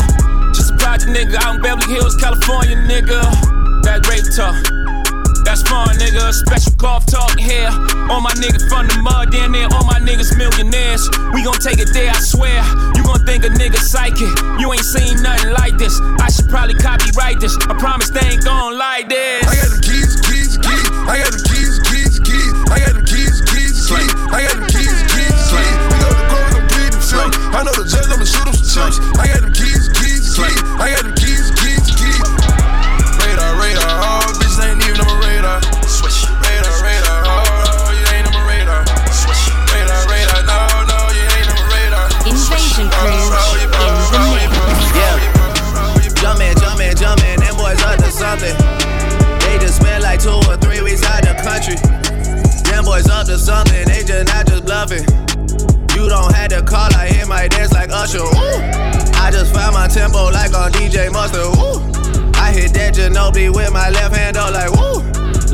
[0.56, 3.20] Just a project nigga out in Beverly Hills, California, nigga.
[3.84, 4.56] That rape talk.
[5.54, 6.34] That's fun, nigga.
[6.34, 7.70] Special golf talk here.
[8.10, 11.06] All my niggas from the mud, damn near all my niggas millionaires.
[11.30, 12.58] We gon' take it there, I swear.
[12.98, 14.34] You gon' think a nigga psychic.
[14.58, 15.94] You ain't seen nothing like this.
[16.18, 17.54] I should probably copyright this.
[17.70, 19.46] I promise they ain't gon' like this.
[19.46, 20.90] I got the keys, keys, keys.
[21.06, 22.54] I got the keys, keys, keys.
[22.74, 24.10] I got the keys, keys, keys.
[24.34, 25.78] I got the keys, keys, keys.
[25.94, 27.30] We know the court, we gon' plead them shit.
[27.54, 28.98] I know the judge, I'ma shoot him some chips.
[29.22, 30.60] I got the keys, keys, keys.
[30.82, 31.23] I got the keys,
[60.94, 61.42] DJ Mustard.
[61.58, 61.82] Ooh.
[62.38, 65.02] I hit that Ginobili with my left hand, though, like woo.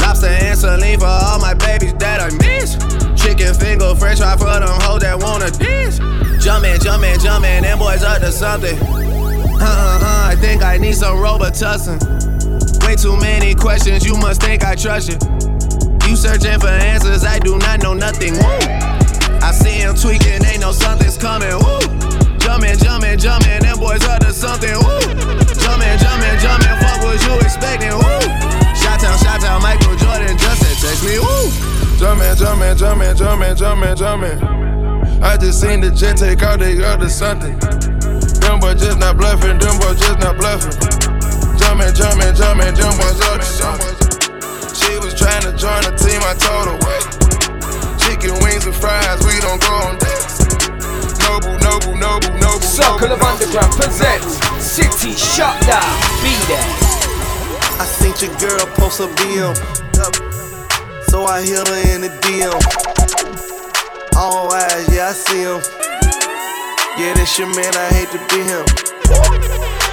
[0.04, 2.76] Lobster and saline for all my babies that I miss.
[3.16, 6.00] Chicken finger, french fry for them hoes that wanna dance.
[6.44, 8.76] Jumpin', jumpin', jumpin', them boys up to something.
[8.76, 12.04] Uh uh uh, I think I need some Robitussin.
[12.84, 15.18] Way too many questions, you must think I trust you.
[16.04, 18.34] You searching for answers, I do not know nothing.
[18.34, 18.60] Woo!
[19.40, 21.56] I see him tweaking, ain't no something's coming.
[21.64, 22.19] Woo!
[22.50, 24.74] Jumpin', jumpin', jumpin', them boys up to something.
[24.74, 25.00] Woo!
[25.54, 26.76] Jumpin', jumpin', jumpin',
[27.06, 27.93] what you expecting.
[27.93, 28.20] Woo!
[28.74, 31.20] Shot town, shot town, Michael Jordan just said text me.
[31.22, 31.45] Woo!
[32.02, 35.22] Jumpin', jumpin', jumpin', jumpin', jumpin', jumpin'.
[35.22, 37.54] I just seen the jet take out they got to something.
[38.41, 40.74] Them boys just not bluffing, them boys just not bluffing.
[41.62, 43.93] Jumpin', jumpin', jumpin', them boys up to something.
[44.74, 47.06] She was trying to join the team, I told her wait.
[48.02, 50.29] Chicken wings and fries, we don't go on dates.
[51.40, 52.60] Noble, noble, noble, noble.
[52.60, 55.88] Circle of Underground presents City Shutdown.
[56.20, 56.68] Be there.
[57.80, 59.56] I seen your girl post a BM.
[61.10, 62.52] So I hit her in the DM.
[64.18, 65.62] All eyes, yeah, I see him.
[67.00, 68.66] Yeah, this your man, I hate to be him.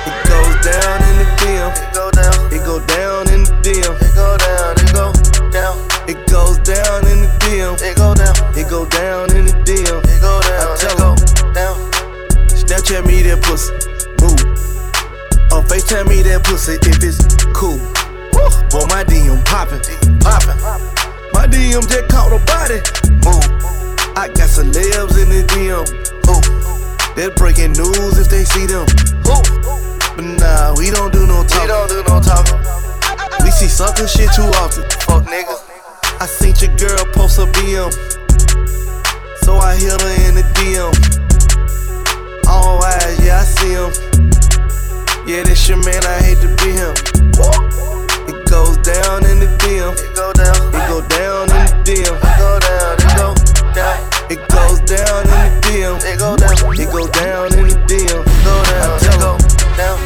[0.02, 1.70] It goes down in the DM.
[1.70, 2.52] It go down.
[2.52, 3.94] It go down in the DM.
[4.02, 4.74] It go down.
[4.82, 5.12] It go
[5.50, 5.76] down.
[6.10, 7.80] It goes down in the DM.
[7.82, 8.34] It go down.
[8.58, 10.02] It go down in the DM.
[10.02, 10.66] It go down.
[10.66, 11.05] I tell him down.
[12.86, 13.74] Snapchat me that pussy.
[14.22, 14.38] Move.
[15.50, 17.18] Or FaceTime me that pussy if it's
[17.50, 17.82] cool.
[18.70, 19.82] Boy, my DM poppin',
[20.22, 20.54] poppin'.
[21.34, 22.78] My DM just caught a body.
[23.26, 23.42] Move.
[24.14, 25.82] I got some celebs in the DM.
[26.30, 26.38] Ooh.
[27.18, 28.86] They're breaking news if they see them.
[29.26, 29.42] Ooh.
[30.14, 31.62] But nah, we don't do no talking.
[31.62, 32.62] We don't do no talking.
[33.42, 34.86] We see sucker shit too often.
[35.02, 35.58] Fuck niggas.
[36.22, 37.90] I seen your girl post a BM.
[39.42, 41.25] So I hit her in the DM.
[42.66, 43.90] All eyes, yeah, I see him.
[45.26, 46.94] Yeah, this your man, I hate to be him.
[48.26, 49.94] It goes down in the DM.
[49.94, 50.74] It go down.
[50.74, 52.14] It go down in the DM.
[52.18, 52.98] It go down.
[52.98, 53.34] It go
[53.74, 53.98] down.
[54.30, 55.98] It goes down in the DM.
[56.02, 56.54] It go down.
[56.74, 58.22] It go down in the DM.
[58.26, 58.98] It go down.
[58.98, 59.38] It go
[59.76, 59.98] down.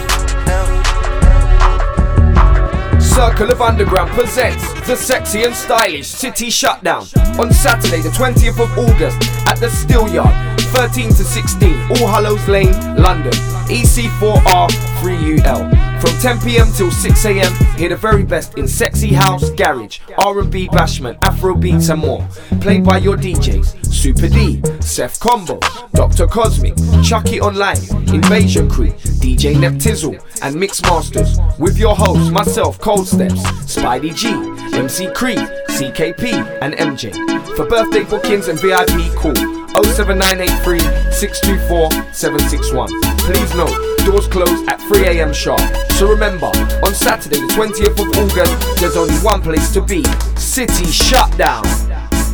[3.01, 7.07] Circle of Underground presents the sexy and stylish City Shutdown
[7.39, 10.35] on Saturday, the 20th of August at the Steel Yard,
[10.71, 13.33] 13 to 16, All Hallows Lane, London,
[13.67, 14.69] EC4R
[15.01, 16.01] 3UL.
[16.01, 20.69] From 10 pm till 6 am, hear the very best in sexy house, garage, R&B,
[20.69, 22.27] bashment, Afro beats, and more.
[22.61, 25.59] Played by your DJs Super D, Seth Combo,
[25.93, 26.27] Dr.
[26.27, 27.77] Cosmic, Chucky Online,
[28.15, 31.39] Invasion Crew, DJ Neptizzle, and Mix Masters.
[31.59, 34.29] With your hosts, myself, Cold Steps, Spidey G,
[34.75, 37.13] MC Creed, CKP, and MJ.
[37.57, 40.81] For birthday bookings and VIP, call 07983
[41.13, 42.89] 624 761.
[43.19, 45.61] Please note, doors close at 3 am sharp.
[45.93, 46.47] So remember,
[46.85, 50.05] on Saturday, the 20th of August, there's only one place to be
[50.37, 51.63] City Shutdown.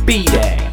[0.05, 0.67] Be there.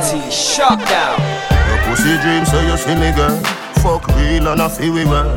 [0.00, 1.20] City, city shutdown.
[1.68, 3.36] Your pussy dream, so you see me, girl.
[3.82, 5.36] Fuck real and I feel we well.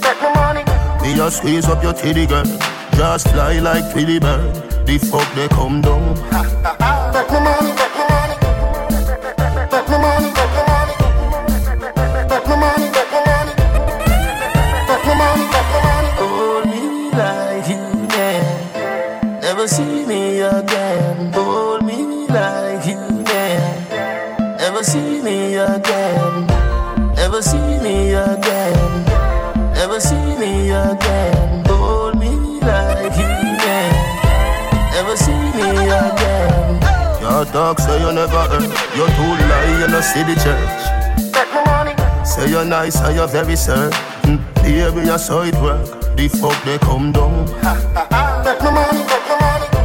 [0.00, 0.64] Take my money.
[1.02, 2.44] Me just squeeze up your titty, girl.
[2.94, 4.54] Just fly like Twilly bird.
[4.86, 6.14] The fuck they come down.
[6.16, 7.81] Take my money, take my money.
[37.62, 38.62] Dog say you never heard.
[38.96, 41.32] You're too lie, you no see the church.
[41.32, 42.24] Take my money.
[42.26, 44.40] Say you're nice and you're very certain.
[44.64, 45.86] Baby, I saw it work.
[46.16, 47.46] The fuck they come down.
[47.46, 49.81] Take my money, take my money.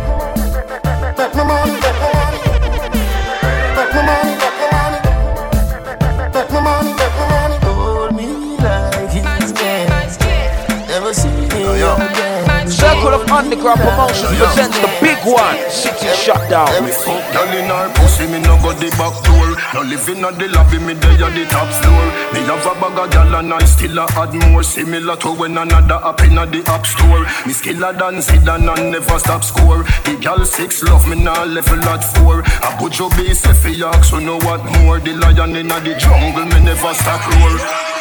[13.48, 16.68] Circle of Underground Promotions presents the big one, City Shutdown.
[16.68, 19.56] Girl in her pussy, me no go the back door.
[19.74, 22.06] No living on the lobby, me there at the top floor.
[22.34, 24.64] Me have a bag of gal and I still a add more.
[24.64, 27.24] Similar to when another up in the app store.
[27.48, 29.84] Me skiller than Zidane and never stop score.
[30.04, 32.44] The gal six love me now level at four.
[32.44, 35.00] I put your base if you ask, so know what more.
[35.00, 37.56] The lion in the jungle, me never stop roar.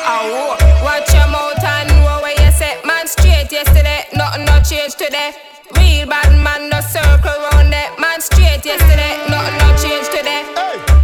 [0.08, 4.05] Ow, watch your mouth and know where you set man straight yesterday.
[4.26, 5.30] Nothing no change today.
[5.78, 9.22] Real bad man no circle round that man straight yesterday.
[9.30, 10.42] Nothing no change today.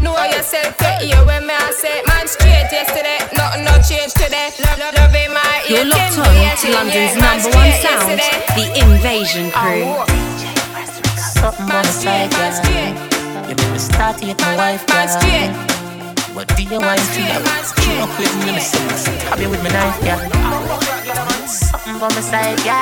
[0.03, 3.23] Know yourself to hear when me I say man straight yesterday.
[3.39, 4.51] Nothing no change today.
[4.67, 5.39] Love, love, love in my
[5.71, 5.87] ear.
[5.87, 8.43] You're locked on yeah, to London's man number one sound, yesterday.
[8.59, 9.87] The Invasion Crew.
[11.15, 12.51] Something on the side, girl.
[13.47, 15.07] You make me start to hit my wife, girl.
[16.35, 17.23] What do you want to do?
[17.87, 21.02] She don't quit me, me say, stab with my knife, girl.
[21.47, 22.73] Something on the side, girl.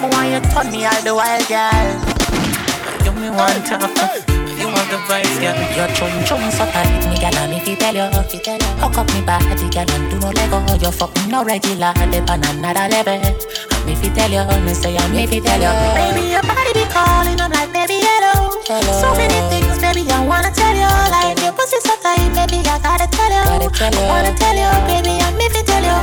[0.00, 3.04] I want you turn me all the while, girl.
[3.04, 4.37] You me one tough.
[4.58, 5.54] You want the vibes, girl.
[5.76, 7.16] Your chum chum so tight, me.
[7.22, 10.18] And if you tell you, you tell you, hook up me body, girl, and do
[10.18, 10.58] no lego.
[10.82, 13.14] You fucking no regular, the another level.
[13.22, 16.72] And if you tell you, me say, I'm if you tell you, baby, your body
[16.74, 18.50] be calling, I'm like, baby, hello.
[19.00, 20.90] So many things, baby, I wanna tell you.
[21.14, 23.70] Like your pussy so tight, baby, I gotta tell you.
[23.70, 25.98] I wanna tell you, baby, I'm if you tell you.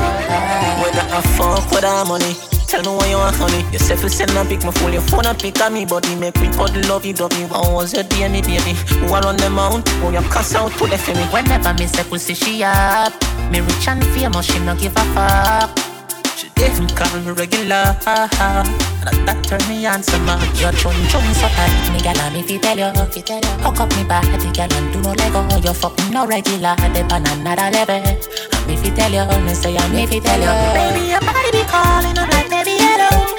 [0.80, 2.34] When I fuck with that money,
[2.76, 3.64] tell me what you want, honey.
[3.72, 6.16] You say fi send a pic, my phone, your phone a pic of me, body
[6.16, 7.44] make me cuddle lovey dovey.
[7.48, 8.74] How was your day, me baby?
[9.00, 9.88] Who are on the mount?
[10.02, 11.24] Who you cuss out to the for me?
[11.32, 13.14] Whenever me say pussy, she up.
[13.52, 15.80] Me rich and famous, she no give a fuck.
[16.38, 20.36] She didn't call me regular, and that turn me on some more.
[20.60, 23.56] Your chum chum so tight, me gal, and if you tell you, you tell you,
[23.64, 25.42] hook up me body, gal, and do no lego.
[25.64, 28.04] You fucking no regular, the on another level.
[28.04, 31.52] And if you tell you, me say, I'm if you tell you, baby, your body
[31.52, 32.55] be calling, I'm like.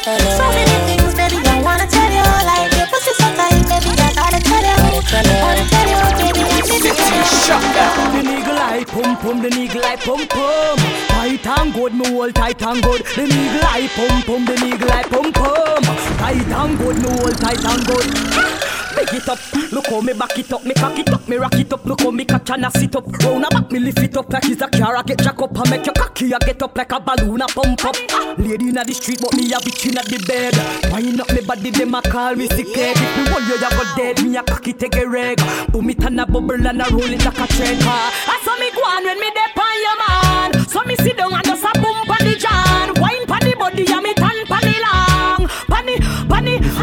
[0.06, 4.14] So many things, baby, I wanna tell you, like your pussy so tight, baby, I
[4.14, 5.02] gotta tell you,
[5.42, 7.24] wanna tell you, baby, I'm if you tell.
[7.42, 8.14] Shut down.
[8.14, 10.78] The nigga like pum pum, the nigga like pum pum.
[11.08, 13.02] Tight and good, me hold tight and good.
[13.02, 15.82] The nigga like pum pum, the nigga like pum pum.
[16.22, 18.65] Tight and good, me hold tight and good.
[19.06, 19.38] Big it up,
[19.72, 22.00] look how me back it up, me cock it up, me rock it up, look
[22.00, 23.06] how me catch and I sit up.
[23.22, 25.56] Round a back, me lift it up like it's a car, I get jack up
[25.56, 27.96] and make your cocky, I get up like a balloon, I pump up.
[28.38, 30.54] Lady inna the street, but me a bitch inna the bed.
[30.92, 32.96] Wind up me body, them a call me sick head.
[32.96, 35.38] If me hold you, you go dead, me a cocky take a reg.
[35.70, 38.10] Boom it and a bubble and a roll it like a train car.
[38.26, 40.68] I saw me go on when me dey on your man.
[40.68, 42.95] So me sit down and just a boom pon the jam.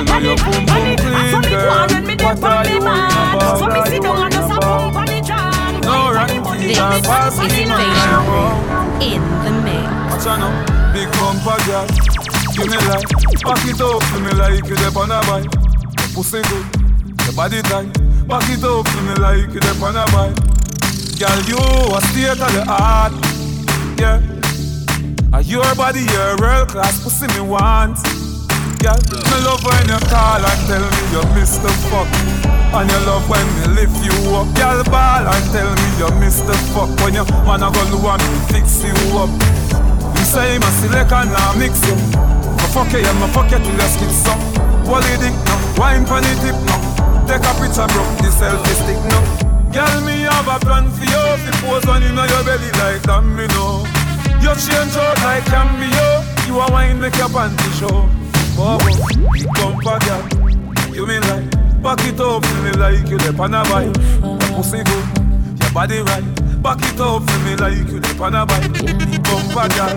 [0.10, 3.10] I saw me go on when me dey on the man.
[3.58, 5.82] So me sit down and just a boom pon the jam.
[6.14, 9.02] Wine pon the body me tan pon the long.
[9.02, 9.88] In the mix.
[10.12, 11.88] Watch out now, big bumper girl.
[12.54, 13.10] Give me life,
[13.44, 15.50] back it up to me like you dep on a bike.
[16.14, 16.66] Pussy good,
[17.26, 17.90] your body tight.
[18.28, 20.38] Back it up to me like you dep on a bike.
[21.18, 23.14] Girl, you a state of the art,
[24.00, 24.22] yeah.
[25.34, 27.98] And your body, your world class pussy me want.
[28.84, 32.04] Girl, me love when you call and tell me you miss the fuck.
[32.76, 34.52] And you love when me lift you up.
[34.60, 36.92] Girl, ball and tell me you miss the fuck.
[37.00, 39.32] When you man a go do and me fix you up.
[40.20, 41.96] You say my and I mix you.
[42.60, 44.36] My fuck you, yeah, my fuck you till your skin suck.
[44.84, 46.76] Wally dick no, wine pon the tip no.
[47.24, 49.20] Take a picture, bro, the selfie stick no.
[49.72, 51.24] Girl, me have a plan for you.
[51.40, 53.88] If you pose on in your belly like that, me know.
[54.44, 56.20] You change out like cameo.
[56.52, 58.12] You a wine make your panty show.
[58.56, 58.78] Bobo,
[59.34, 60.24] big bumper girl.
[60.94, 61.50] You mean like
[61.82, 63.96] back it up, feel me like you dep on a bike.
[64.22, 66.24] Your pussy good, your body right.
[66.64, 68.72] Back it up for me like you dip on a bike.
[69.24, 69.92] Bumper girl,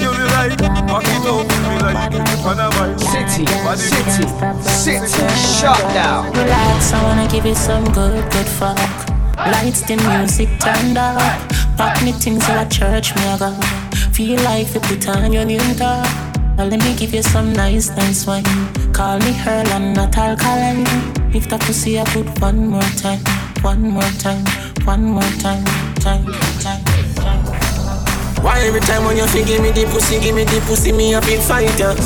[0.00, 0.56] you me like.
[0.88, 2.98] Back it up for me like you dip on a bike.
[2.98, 3.44] City,
[3.76, 4.26] city,
[4.62, 6.32] city, shut down.
[6.32, 8.78] Relax, I wanna give you some good, good fuck.
[9.36, 11.18] Lights, the music turned up.
[11.76, 13.52] Pack me things to a church, me I go.
[14.12, 16.29] Feel like you put on your new top.
[16.60, 18.44] Now let me give you some nice, nice wine.
[18.92, 20.84] Call me Earl and not alkaline.
[21.34, 23.20] If that pussy I put one more time,
[23.62, 24.44] one more time,
[24.84, 25.64] one more time,
[26.04, 26.26] time,
[26.60, 26.84] time.
[28.44, 31.14] Why every time when you feel give me the pussy, give me the pussy, me
[31.14, 31.96] a big fighter?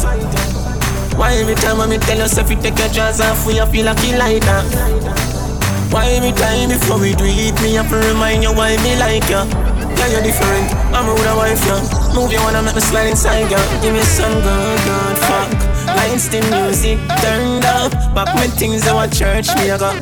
[1.18, 3.66] Why every time when me tell you if you take your jaws off, we a
[3.66, 5.90] feel you like that?
[5.90, 9.28] Why every time before we do it, me have to remind you why me like
[9.28, 9.63] you?
[9.98, 10.66] Yeah, you're different.
[10.94, 12.14] I'm a with a wife, yeah.
[12.14, 13.64] Move you wanna make me slide inside, girl.
[13.82, 15.50] Give me some good, good fuck.
[15.96, 17.92] Lights, the music turned up.
[18.14, 19.96] Back me things that what church me I got.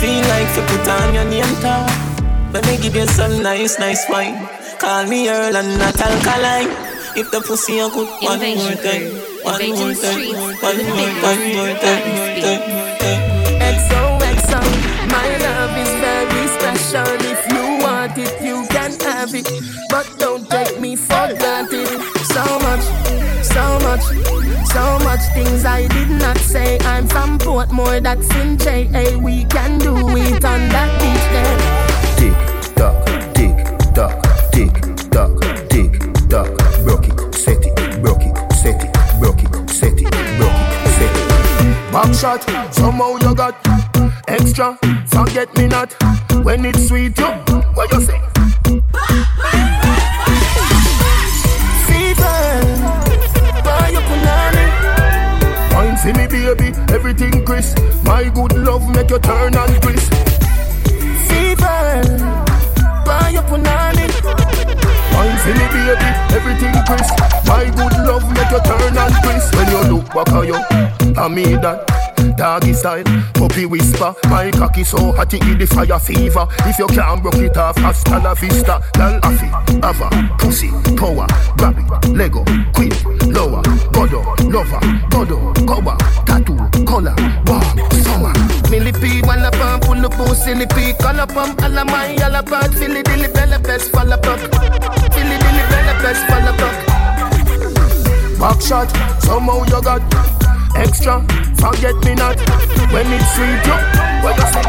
[0.00, 1.90] Feel like you put on your name tag.
[2.52, 4.48] Let me give you some nice, nice wine.
[4.78, 6.70] Call me Earl and not alkaline.
[7.16, 9.12] If the pussy you good, one more time,
[9.42, 10.30] one more time,
[10.62, 13.22] one more, one more time, one more time.
[13.60, 14.60] XOXO,
[15.10, 17.10] my love is very special.
[17.28, 18.59] If you want it, you can
[19.20, 19.48] have it.
[19.90, 21.88] But don't take me for granted.
[22.32, 22.84] So much,
[23.44, 24.04] so much,
[24.72, 26.78] so much things I did not say.
[26.80, 29.18] I'm from Portmore, that's in JA.
[29.18, 31.58] We can do it on that beach there.
[32.20, 32.38] Tick
[32.78, 32.96] tock,
[33.36, 33.56] tick
[33.94, 34.16] tock,
[34.52, 34.74] tick
[35.14, 35.32] tock,
[35.68, 35.92] tick
[36.30, 36.50] tock.
[36.84, 41.16] Broke it, set it, broke it, set it, broke it, set it, broke it, set
[41.20, 41.92] it.
[41.92, 42.42] Back shot,
[42.72, 43.54] somehow you got
[44.28, 44.78] extra.
[45.08, 45.92] Forget me not
[46.42, 47.18] when it's sweet.
[47.18, 47.26] You,
[47.74, 48.20] what you say?
[56.10, 57.78] Me baby, everything crisp.
[58.04, 60.12] My good love make you turn and crisp.
[63.06, 63.30] Buy
[65.46, 67.14] me baby, everything crisp.
[67.46, 69.54] My good love make you turn and crisp.
[69.54, 70.28] When you look back
[71.60, 72.09] that.
[72.36, 73.04] Doggy style,
[73.34, 74.14] puppy whisper.
[74.28, 76.46] My cocky so hot it the fire fever.
[76.66, 78.80] If you can't broke it off, hasta la vista.
[78.98, 79.48] Lal afi,
[79.82, 80.08] ava,
[80.38, 81.26] pussy, power,
[81.56, 82.92] grab it, Lego, queen,
[83.32, 83.62] lower,
[83.92, 87.14] godo, lover, godo, cover, tattoo, color,
[87.46, 88.32] warm, summer.
[88.70, 92.72] Millipede, wanna pump, pull up, silly pea, call up, um, all of my yellow bird,
[92.74, 96.60] silly dilly belly best, fall up, silly dilly belly best, fall up.
[98.38, 98.88] Back shot,
[99.22, 100.39] somehow you got
[100.76, 101.24] extra.
[101.58, 102.38] Forget me not
[102.92, 103.60] when it's sweet.
[103.66, 103.76] You,
[104.22, 104.64] what you say?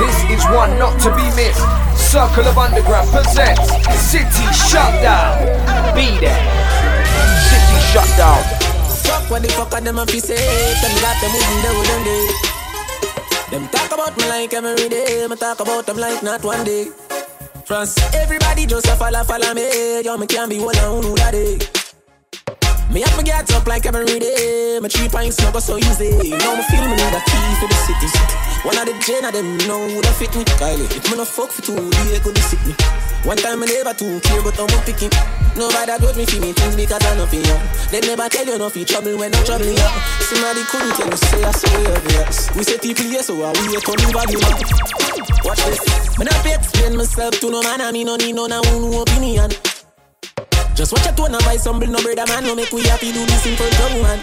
[0.00, 1.62] This is one not to be missed.
[1.96, 5.38] Circle of Underground presents City Shutdown.
[5.94, 6.42] Be there.
[7.48, 8.42] City Shutdown.
[9.02, 11.72] Fuck what the fuck are them a fi say Tell me that them wouldn't do
[11.90, 12.26] them day
[13.50, 16.86] Them talk about me like every day Me talk about them like not one day
[17.64, 21.32] France, everybody just a follow, follow me Yo, me can't be one on who that
[21.32, 21.81] day
[22.92, 24.78] me have to get up like every day.
[24.80, 26.10] My three pints never so easy.
[26.12, 28.08] Now me feel me need a key for the city.
[28.62, 30.44] One of the gen of them know who that fit me.
[30.60, 32.74] Kylie, if me no fuck for two, they could sick me.
[33.24, 35.10] One time I never too care, but I'm not picking.
[35.56, 37.58] Nobody that got me feel me things because I know feel you.
[37.90, 39.90] They never tell you no feel trouble when I'm troubling you.
[40.28, 42.36] Somebody couldn't tell you say I say obvious.
[42.54, 45.44] We say here, so I we turn the body up.
[45.44, 45.80] Watch this.
[46.18, 48.60] Me not explain myself to no man, I mean no need no no
[49.00, 49.50] opinion.
[50.74, 52.44] Just watch a tone and buy some bill, no brother man.
[52.44, 54.20] No make we happy do this in front of woman.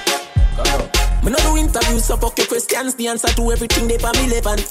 [1.24, 2.96] Me no do interviews, so fuck your questions.
[2.96, 4.66] The answer to everything they for me relevant.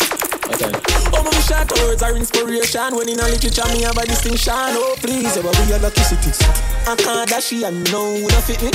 [0.48, 0.72] Okay.
[1.12, 2.96] Oh, my short words are inspiration.
[2.96, 4.52] When in a literature, me have a distinction.
[4.54, 6.40] Oh, please, but we are lucky cities.
[6.88, 8.70] I can't dash and no who don't fit me.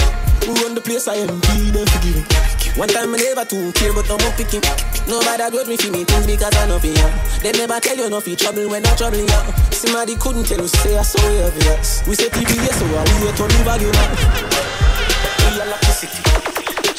[0.45, 2.62] Who run the place, I am be them forgive me.
[2.75, 4.61] One time I never too care, but I'm up picking.
[5.07, 7.09] Nobody got me me things because I know for you.
[7.43, 9.53] They never tell you no for trouble when I'm troubling you.
[9.69, 11.45] Somebody couldn't tell you, say I saw you.
[12.09, 14.09] We say TBS, so I will turn the value now.
[15.53, 16.42] We are lucky city.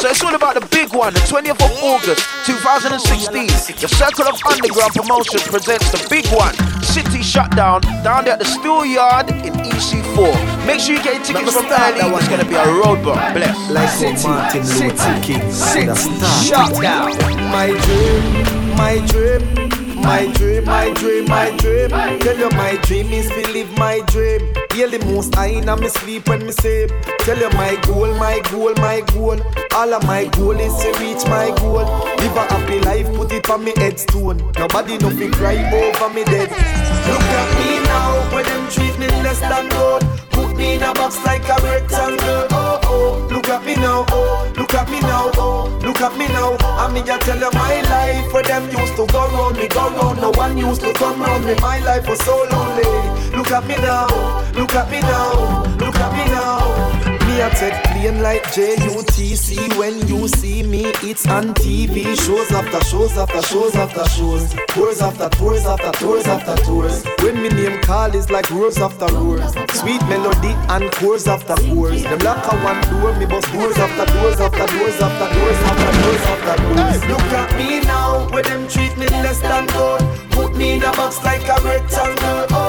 [0.05, 3.47] So it's all about the big one, the 20th of August 2016.
[3.81, 6.53] The Circle of Underground Promotions presents the big one,
[6.85, 10.67] City Shutdown, down there at the Steel Yard in EC4.
[10.67, 12.05] Make sure you get your tickets from early.
[12.05, 13.33] That It's going to be a roadblock.
[13.33, 13.57] Bless.
[13.71, 15.51] Like City, Martin City, Luther King.
[15.51, 16.45] City, Understand?
[16.53, 17.09] Shutdown.
[17.49, 21.89] My dream, my dream, my dream, my dream, my dream.
[21.89, 24.41] Tell you my dream is to live my dream.
[24.73, 26.91] Hear the most I in me sleep when me sleep.
[27.21, 29.41] Tell you my goal, my goal, my goal.
[29.75, 31.85] All of my goal is to reach my goal.
[32.21, 34.39] Live a happy life, put it on me headstone.
[34.59, 36.51] Nobody no fi cry over me dead.
[36.51, 40.05] Look at me now, when them treat me less than gold.
[40.31, 42.47] Put me in a box like a rectangle.
[42.51, 44.05] Oh oh, look at me now.
[44.11, 45.31] Oh, at me now.
[45.37, 46.57] Oh, look at me now.
[46.61, 49.91] I mean, I tell you my life where them used to go round me, go
[49.91, 50.21] round.
[50.21, 51.55] No one used to come round me.
[51.61, 52.85] My life was so lonely.
[53.37, 54.07] Look at me now.
[54.55, 55.65] Look at me now.
[55.79, 56.94] Look at me now.
[57.35, 62.81] Me a take plane like J-U-T-C When you see me, it's on TV Shows after
[62.85, 64.55] shows after shows after shows.
[64.69, 67.05] Tours after tours after tours after tours.
[67.23, 72.05] When me name call is like roars after roars Sweet melody and chords after chords.
[72.05, 75.91] Them lock a one door, me bust doors after doors after doors after doors after
[75.91, 77.05] doors after doors.
[77.11, 80.93] Look at me now, where them treat me less than good Put me in a
[80.93, 82.47] box like a rectangle.
[82.51, 82.64] oh,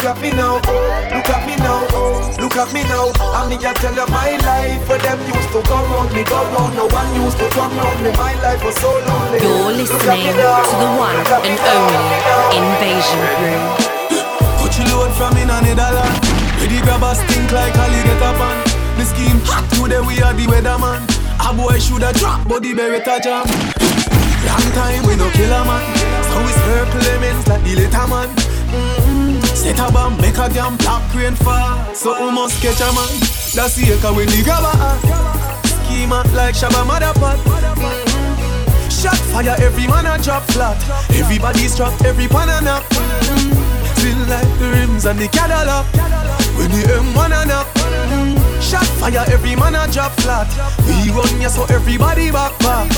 [0.00, 3.44] look at me now, oh, look at me now, oh, look at me now I
[3.48, 6.72] mean I tell you my life Where them used to go round me, go round
[6.72, 10.40] No one used to come round me My life was so lonely You're listening to
[10.40, 12.20] the one and only
[12.56, 13.60] Invasion Crew.
[14.58, 16.16] Put your load from in a Netherland.
[16.58, 18.56] Ready grab a stink like alligator pan.
[18.96, 21.04] The scheme hot today we are the weatherman.
[21.40, 23.46] A boy shoulda drop, but the beretta jam.
[24.48, 25.84] Long time we no kill a man.
[26.28, 28.28] So we circle lemons like the later man.
[28.70, 29.09] Mm-hmm.
[29.60, 31.94] Set a bomb, make a damn black rain fall.
[31.94, 33.12] So we must catch a man.
[33.52, 35.04] That's the echo when the grabber act.
[35.68, 37.36] Schema like Shabba Motherpot.
[38.90, 40.80] Shot fire, every man a drop flat.
[41.10, 42.84] Everybody's trapped, every pan a knock.
[42.88, 43.52] Mm-hmm.
[44.00, 45.84] Feel like the rims and the Cadillac.
[46.56, 47.44] When the M1 a.
[47.44, 48.60] Mm-hmm.
[48.62, 50.48] Shot fire, every man a drop flat.
[50.88, 52.88] We run ya so everybody back back.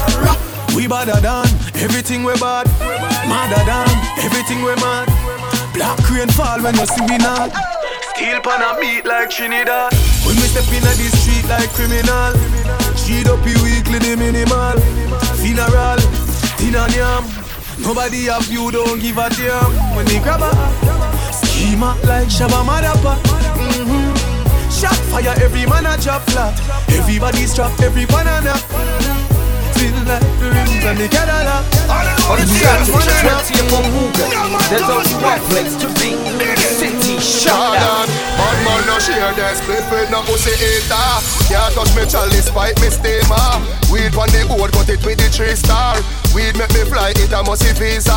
[0.76, 1.46] We badder than
[1.82, 2.70] everything we bad.
[3.26, 3.90] Madder than
[4.22, 5.21] everything we mad.
[5.74, 7.50] Black rain fall when you see we not.
[8.12, 9.92] Steel pan a beat like Trinidad.
[10.24, 12.32] When we step in the street like criminal.
[12.94, 14.76] Cheat up you weekly the minimal.
[15.40, 15.98] Funeral,
[16.60, 17.24] and yam.
[17.80, 19.72] Nobody have you don't give a damn.
[19.96, 20.52] When they grab a
[21.32, 23.16] schema like Shabba Madapa.
[23.56, 24.70] Mm-hmm.
[24.70, 26.52] Shot fire, every man a drop flat.
[26.90, 29.31] Everybody's trapped, every banana.
[29.82, 31.66] Feel like the rims and the Cadillac.
[32.30, 36.14] On Saturday, 20th of August, there's only one place to be.
[36.78, 38.06] City Shutdown.
[38.38, 41.18] Bad man no share the split with no pussy eater
[41.50, 43.58] Can't touch me chalice fight me steamer
[43.90, 45.98] Weed on the board cut it with the three star
[46.34, 48.16] Weed make me fly it a must visa.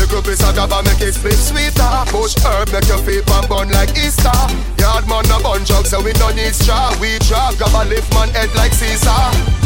[0.00, 1.92] Little piece of grabber make it split sweeter.
[2.08, 4.32] Push herb make your feet pan bun like Easter.
[4.80, 6.88] Yard man no bun jug so we no need straw.
[7.00, 9.12] We drop grab a lift man head like Caesar.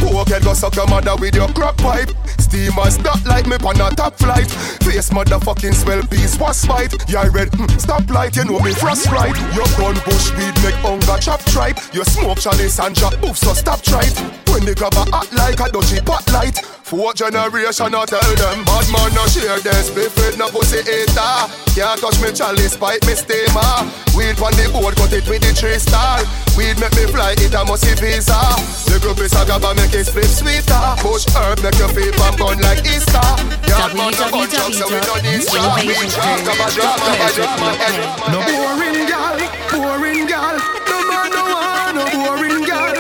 [0.02, 2.10] Poke head go suck your mother with your crack pipe.
[2.38, 4.50] Steamers not like me on a top flight.
[4.82, 9.06] Face motherfucking swell piece was fight Yeah red mm, stop light you know me frost
[9.10, 11.78] right Your gun bush weed make hunger chop tripe.
[11.92, 14.18] You smoke chalice and drop boof so stop tripe.
[14.50, 18.60] When they grab a hot like a dodgy pot light Four generation I tell them
[18.68, 21.48] Bad man no share them Split with no pussy eater.
[21.72, 23.88] Can't touch me chalice pipe me steamer.
[24.12, 26.20] Weed on the board cut it with the three star.
[26.60, 28.36] Weed make me fly it a must visa.
[28.84, 30.84] The group is a grabber make it split sweeter.
[31.00, 33.32] Push herb make your feet pan bun like Easter.
[33.64, 37.30] Yard man no bunch up so we no need straw We drop grabber drop grabber
[37.32, 37.96] drop my head
[38.28, 39.40] No boring gal,
[39.72, 40.60] boring gal.
[40.84, 42.92] No man no want no boring gal.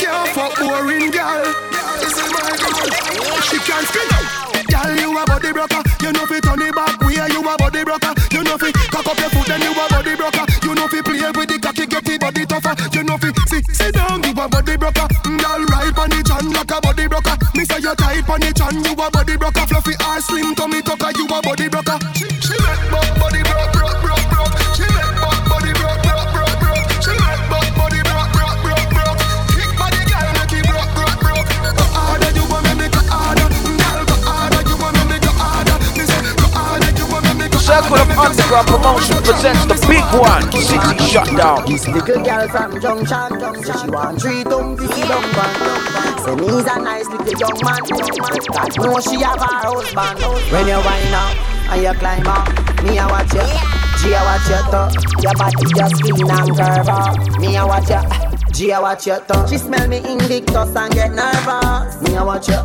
[0.00, 1.65] Can't fuck boring gal.
[3.46, 4.26] She can't spin out.
[4.66, 5.82] Gal, you a body broker.
[6.02, 7.14] You know fi turn it back way.
[7.30, 8.12] You a body broker.
[8.32, 10.44] You know fi cock up your foot then you a body broker.
[10.66, 12.74] You know fi play with the cocky get the body tougher.
[12.92, 15.06] You know fi sit sit down you a body broker.
[15.22, 17.36] Mm, Gal right on the chan like a body broker.
[17.54, 19.66] Me say you tight on the chan you a body broker.
[19.70, 21.98] Fluffy or slim tummy tucker you a body broker.
[22.18, 23.75] She, she make body broke
[38.18, 41.66] Underground Promotion presents the big one, City Shutdown.
[41.66, 43.28] This little girl from Junction,
[43.62, 45.52] say she want three to see dumb man.
[46.24, 47.80] Say me's a nice little young man,
[48.48, 50.16] God know she have her husband.
[50.50, 51.36] When you wind up
[51.72, 52.48] and you climb up,
[52.82, 53.44] me a watch you,
[54.00, 54.88] G a watch you too.
[55.20, 57.38] Your body just clean and curve up.
[57.38, 58.00] Me a watch you,
[58.56, 59.46] G a watch you too.
[59.48, 62.00] She smell me Invictus and get nervous.
[62.00, 62.56] Me a watch you.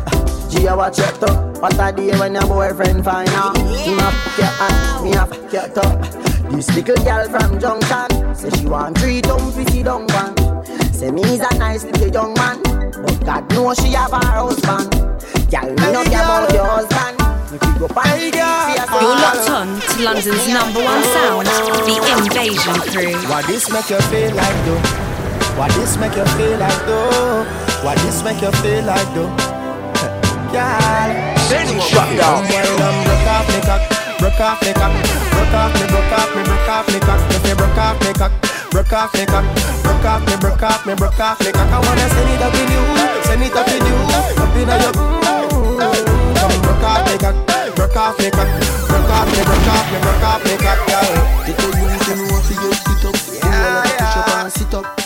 [0.48, 1.34] G a watch you too.
[1.60, 3.58] What a day when your boyfriend find out.
[3.58, 6.56] Him a fuck your hand, me a fuck your too.
[6.56, 11.40] This little girl from Junction Say she want three dumb pretty dumb one Say me's
[11.40, 14.90] a nice little young man But God knows she have her husband
[15.50, 17.16] Girl, me no care about your husband
[17.80, 23.30] You're locked on to London's number one sound, the Invasion Crew.
[23.30, 25.11] Why this make you feel like though?
[25.56, 27.44] Why this make you feel like though?
[27.84, 29.30] Why this make you feel like though?
[30.48, 31.10] Girl,
[31.48, 32.44] City Shutdown.
[32.48, 33.82] Well, um, broke off me cock,
[34.18, 34.92] broke off me cock,
[35.32, 37.20] broke off me, broke off me, broke off me cock.
[37.36, 38.32] If you broke off me cock,
[38.72, 39.44] broke off me cock,
[39.84, 41.68] broke off me, broke off me, broke off me cock.
[41.68, 42.82] I wanna send it up in you,
[43.28, 43.96] send it up in you,
[44.40, 44.92] up in your.
[46.36, 47.36] Come broke off me cock,
[47.76, 48.48] broke off me cock,
[48.88, 51.12] broke off me, broke off me, broke off me cock, girl.
[51.44, 54.74] Get the youth and want to get sit up, you wanna push up and sit
[54.74, 55.01] up.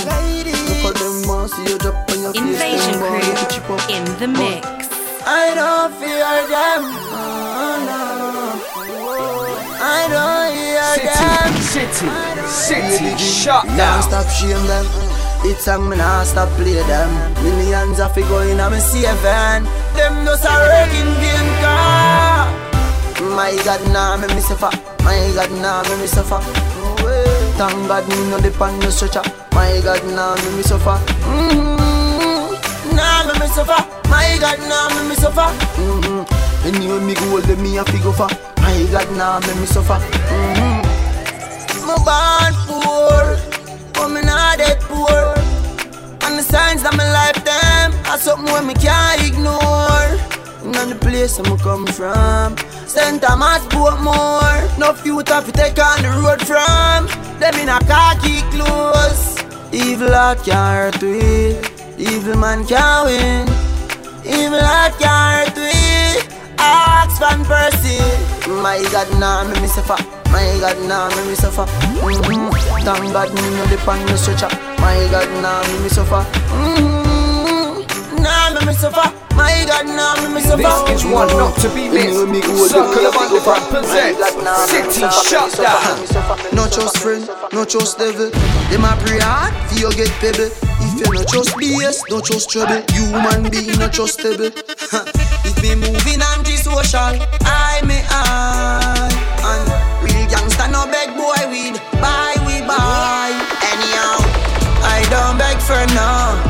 [0.00, 3.46] And look at them want see you drop on your Invasion them want you to
[3.52, 4.66] chip crew in the mix.
[5.26, 6.82] I don't fear them.
[7.14, 8.04] Oh, no.
[9.80, 11.54] I don't hear them.
[11.62, 12.08] City,
[12.48, 14.02] city, shut Nah down.
[14.02, 14.86] stop shame them.
[15.46, 17.10] It's a me nah stop play them.
[17.44, 19.64] Millions of it going on me saving.
[19.96, 22.48] Them just a working game car.
[23.36, 24.70] My God, nah me me suffer.
[25.04, 26.40] My God, nah me me suffer.
[27.56, 29.22] Thank God me no depend no stretcher.
[29.52, 30.98] My God, nah me me suffer.
[31.22, 32.96] Mm-hmm.
[32.96, 33.78] Nah me me suffer.
[34.10, 35.48] My God, nah me me suffer.
[35.78, 36.66] Mm-hmm.
[36.66, 38.28] Anyway me go hold me a figure for.
[38.58, 39.98] My God, nah me me suffer.
[40.02, 40.82] Mm-hmm.
[41.86, 43.38] Me born poor,
[43.94, 45.34] but me not that poor.
[46.26, 50.03] And the signs that my life them are something when me can't ignore.
[50.76, 52.56] And the place I'm come from,
[52.86, 53.22] St.
[53.22, 54.78] Thomas Portmore.
[54.78, 57.06] No future fi take on the road from.
[57.38, 59.38] Them in a khaki clothes.
[59.72, 61.56] Evil heart can't hurt we.
[61.96, 63.48] Evil man can't win.
[64.26, 66.34] Evil heart can't hurt we.
[66.58, 68.02] Ask Van Persie.
[68.62, 69.96] My God, nah, me me suffer.
[70.32, 71.64] My God, nah, me me suffer.
[71.64, 72.84] Mm-hmm.
[72.84, 74.50] Thank God, me no depend no stretcher.
[74.78, 76.22] My God, nah, me me suffer.
[76.52, 78.22] Mm-hmm.
[78.22, 79.23] Nah, me me suffer.
[79.36, 80.62] My God, nah, me me suffer.
[80.86, 82.70] This is one not to be missed.
[82.70, 84.22] Circle of Underground presents
[84.70, 86.54] City Shut Down.
[86.54, 88.30] No trust friend, no trust devil.
[88.70, 90.50] Them a pray hard, for you get pebble.
[90.86, 92.82] If you no trust BS, no trust trouble.
[92.94, 94.54] Human being no trustable.
[95.44, 99.10] if me moving anti-social, I may I.
[99.42, 99.66] And
[100.04, 103.34] real gangster no beg boy weed, buy we buy.
[103.66, 104.22] Anyhow,
[104.86, 106.43] I don't beg for no.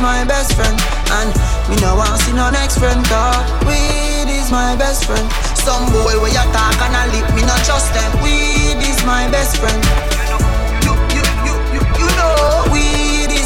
[0.00, 0.78] My best friend,
[1.10, 1.34] and
[1.68, 3.04] me no want see no next friend.
[3.06, 5.26] Cause weed is my best friend.
[5.58, 8.22] Some boy where you talk and I lip, me not trust them.
[8.22, 10.17] Weed is my best friend.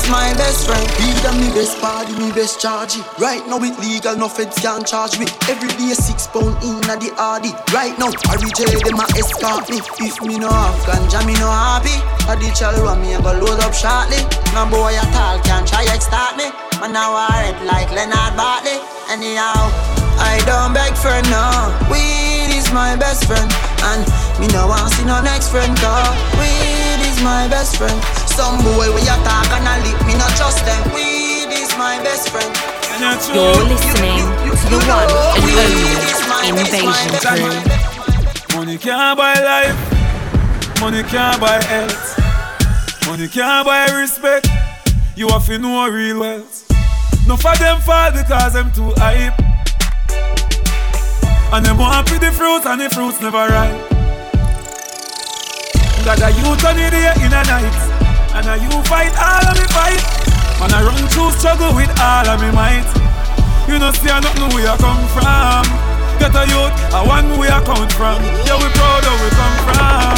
[0.03, 0.87] Is my best friend.
[0.99, 2.99] Weed and me best body, me best charge.
[3.19, 5.27] Right now it legal, no feds can charge me.
[5.49, 7.53] Every day six pound in a the hardy.
[7.73, 9.79] Right now, I reject them a escort me.
[10.03, 11.95] If me no have ganja, me no happy.
[12.27, 14.21] I the chalwa me a go load up shortly.
[14.55, 16.51] No boy at all can try extort me.
[16.81, 18.79] Man now I red like Leonard Bartley.
[19.11, 19.71] Anyhow,
[20.19, 21.71] I don't beg for no.
[21.91, 23.51] Weed is my best friend,
[23.93, 24.03] and
[24.41, 25.75] me no want see no next friend.
[25.79, 28.22] Cause weed is my best friend.
[28.33, 30.81] Some boy where you talk and I lip, me not trust them.
[30.95, 32.49] Weed is my best friend.
[33.35, 34.25] You're listening
[34.57, 38.57] to the one and only Invasion Crew.
[38.57, 39.77] Money can't buy life,
[40.81, 44.49] money can't buy health, money can't buy respect.
[45.15, 46.65] You have to know real wealth.
[47.27, 49.39] No for them fall because them too hype.
[51.53, 53.91] And them want to the fruit and the fruits never ripe.
[56.05, 57.92] Got a youth on the day in a night,
[58.47, 60.03] and you fight all of me fight.
[60.63, 62.87] And I run through struggle with all of me might.
[63.69, 65.65] You know see I don't know where I come from.
[66.19, 68.23] Get a youth, I one where I come from.
[68.47, 70.17] Yeah, we proud of where we come from.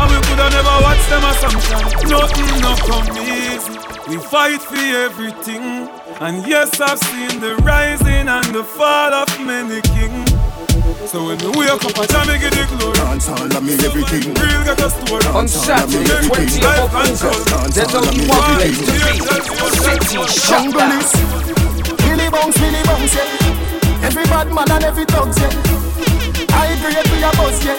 [0.00, 1.84] And we coulda never watch them assumption.
[2.08, 3.76] Nothing no come easy.
[4.08, 5.88] We fight for everything.
[6.20, 10.43] And yes, I've seen the rising and the fall of many kings.
[11.04, 12.96] So when we wake up, I try me get the glory.
[12.96, 14.32] Dance all of me everything.
[14.40, 15.20] Real get a story.
[15.36, 19.12] On Saturday, 20th of August, there's only one place to be.
[19.84, 24.06] City Shut Billy bounce, Billy bounce, yeah.
[24.08, 25.52] Every bad man and every dog, yeah.
[26.56, 27.76] I agree with your boss, yeah.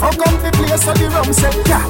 [0.00, 1.84] Fuck up the place so the rum say, yeah.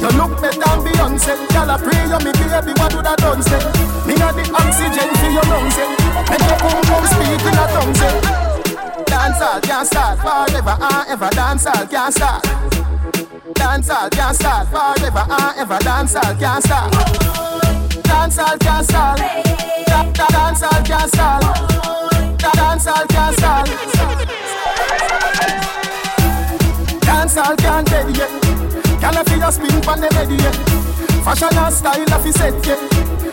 [0.00, 1.36] You look better than Beyonce.
[1.52, 3.60] Y'all a pray you me baby, what would I done say?
[4.08, 5.92] Me got the oxygen for your lungs, yeah.
[6.24, 8.55] Make your boom boom speak in a tongue, say.
[9.46, 11.28] Dancehall can't start forever and ever.
[11.30, 12.42] Dancehall can't start.
[13.54, 15.78] Dancehall can't start forever and ever.
[15.86, 16.92] Dancehall can't start.
[18.02, 19.18] Dancehall can't start.
[19.86, 21.42] Da- da- Dancehall can't start.
[22.38, 23.68] Da- Dancehall can't start.
[27.06, 28.30] Dancehall can't dead yet.
[28.98, 30.56] Gyal a fi a spin pon the ready yet.
[31.22, 32.80] Fashion and style a fi set yet.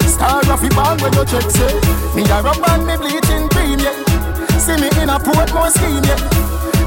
[0.07, 1.73] Star a fi band when you check say.
[2.13, 4.12] Me a rub and me bleaching cream yet.
[4.63, 6.21] See me in a Portmore scheme yet.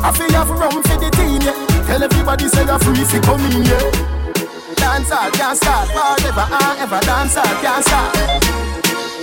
[0.03, 1.57] I fi have rum for the team yet.
[1.87, 3.93] Tell everybody say you're free fi come in yet.
[4.81, 7.01] Dancehall can't start forever and ever.
[7.05, 8.15] Dancehall can't start.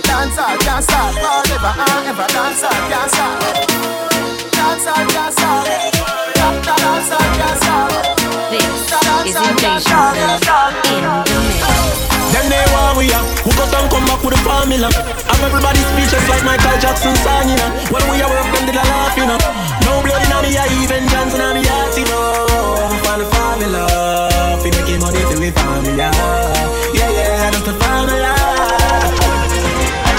[0.06, 2.26] Dancehall can't start forever and ever.
[2.30, 3.42] Dancehall can't start.
[4.54, 5.66] Dancehall can't start.
[6.38, 6.84] Da- da-
[8.50, 11.73] This is Invasion in the mix.
[12.44, 13.24] Them they want we are.
[13.40, 14.92] Who got and come back with a formula.
[15.32, 17.72] I'm everybody speechless like Michael Jackson song, you know.
[17.88, 19.40] When we are work, them did a laugh, you know.
[19.88, 23.00] No blood in me, I even Johnson in me heart, you know.
[23.00, 24.60] Find the formula.
[24.60, 26.12] We making money to we formula.
[26.92, 28.36] Yeah, yeah, that's the formula.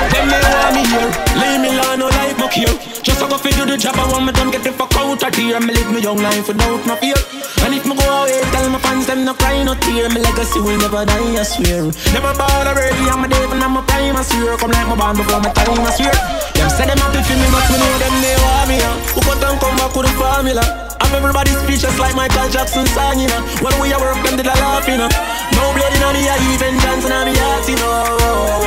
[0.10, 1.10] Them they want me here.
[1.38, 2.74] Leave me alone, no life, no care.
[3.06, 5.22] Just a go fi do the job, I want me done get the fuck out
[5.22, 5.62] of here.
[5.62, 7.22] Me live me young life without no fear.
[7.62, 10.08] And if me go away, tell my fans them no cry, no tear.
[10.10, 11.92] My legacy will never die, I swear.
[12.16, 14.56] Never ball already, I'm a devil, I'm a prime, I swear.
[14.58, 16.16] Come like my band before my time, I swear.
[16.56, 18.78] Them say them happy for me, but me know them they want me.
[18.80, 18.96] Uh.
[19.16, 20.64] Who got them come back with the formula?
[21.04, 23.42] I'm everybody speechless like Michael Jackson song, you know.
[23.60, 25.12] When we are work, them did a laugh, you know.
[25.52, 27.92] No blood in me, I even in me heart, you know.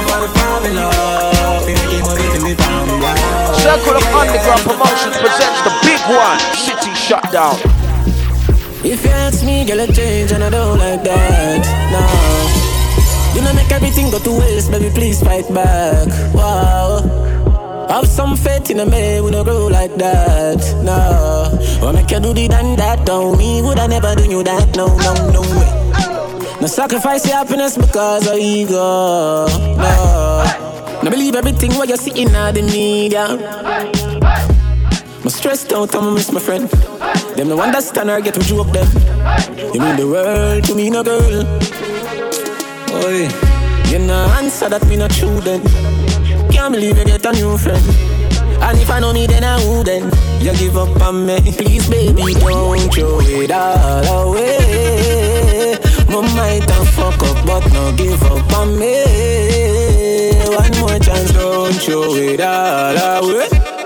[0.05, 0.85] For the formula,
[1.65, 3.11] we making money to me formula.
[3.65, 7.88] Circle of Underground Promotions presents the big one, City Shutdown.
[8.85, 11.63] If you ask me, girl, I change and I don't like that.
[11.91, 13.35] No.
[13.35, 16.07] You know, make everything go to waste, baby, please fight back.
[16.33, 17.87] Wow.
[17.91, 20.59] Have some faith in a man, we don't grow like that.
[20.85, 21.87] No.
[21.87, 23.63] Or make you do the done that, don't me.
[23.63, 24.77] Would I never do you that?
[24.77, 26.61] No, no, no way.
[26.61, 29.47] No sacrifice your happiness because of ego.
[29.77, 31.01] No.
[31.03, 34.58] No believe everything what you see in the media.
[35.29, 36.71] I'm stressed out, I'ma miss my friend.
[37.37, 38.89] Them no understand or get to joke them.
[39.75, 41.45] You mean the world to me, no girl.
[43.05, 43.29] Oi,
[43.93, 45.61] you no answer that me not true then.
[46.51, 47.85] Can't believe you get a new friend.
[48.63, 50.15] And if I know me, then I wouldn't.
[50.41, 55.77] You give up on me, please, baby, don't throw it all away.
[56.09, 59.05] My might have fuck up, but no give up on me.
[60.57, 63.78] One more chance, don't throw it all away.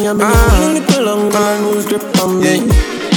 [0.00, 0.64] I mean, I've been ah.
[0.64, 2.64] a little longer, lose grip on me.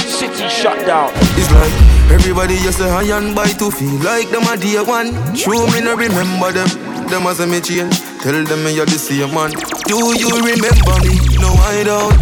[0.04, 1.08] City shut down.
[1.32, 1.72] It's like
[2.12, 5.16] everybody just say high and buy to feel like them a dear one.
[5.32, 6.68] True, me no remember them.
[7.08, 7.96] Them as a me change.
[8.20, 9.56] Tell them me you're the same man.
[9.88, 11.16] Do you remember me?
[11.40, 12.20] No, I don't.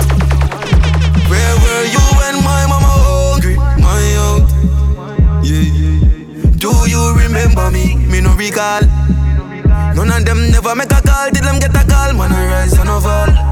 [1.27, 3.59] Where were you when my mama hungry?
[3.83, 4.47] My out.
[5.43, 6.55] Yeah, yeah.
[6.55, 7.99] Do you remember me?
[8.07, 8.87] Me no recall.
[9.99, 11.31] None of them never make a call.
[11.35, 12.15] Did them get a call?
[12.15, 13.52] Man, I rise and I fall.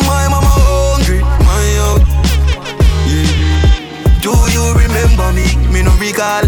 [5.11, 5.73] you remember me?
[5.73, 6.43] Me no recall.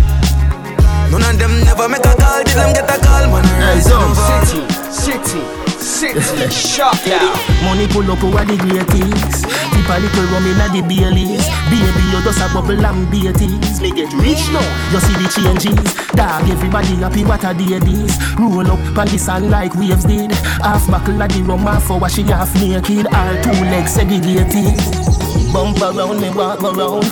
[1.12, 2.44] None of them never make a call.
[2.44, 3.28] Did them get a call?
[3.30, 4.46] Man, rise and fall.
[4.46, 5.44] City,
[5.80, 7.36] city, city, shut down.
[7.64, 9.46] Money pull up over the greatest.
[9.46, 11.46] Keep a little rum inna the Baileys.
[11.70, 13.82] Baby, you just a bubble and beaties.
[13.82, 14.66] Me get rich now.
[14.92, 15.94] You see the changes.
[16.14, 17.24] Dog, everybody happy.
[17.24, 18.18] What a day this.
[18.40, 20.32] Roll up on the sand like waves did.
[20.64, 23.08] Half buckle of the rum, half for she half naked.
[23.14, 25.33] All two legs segregated.
[25.54, 27.06] Bump around me, walk around.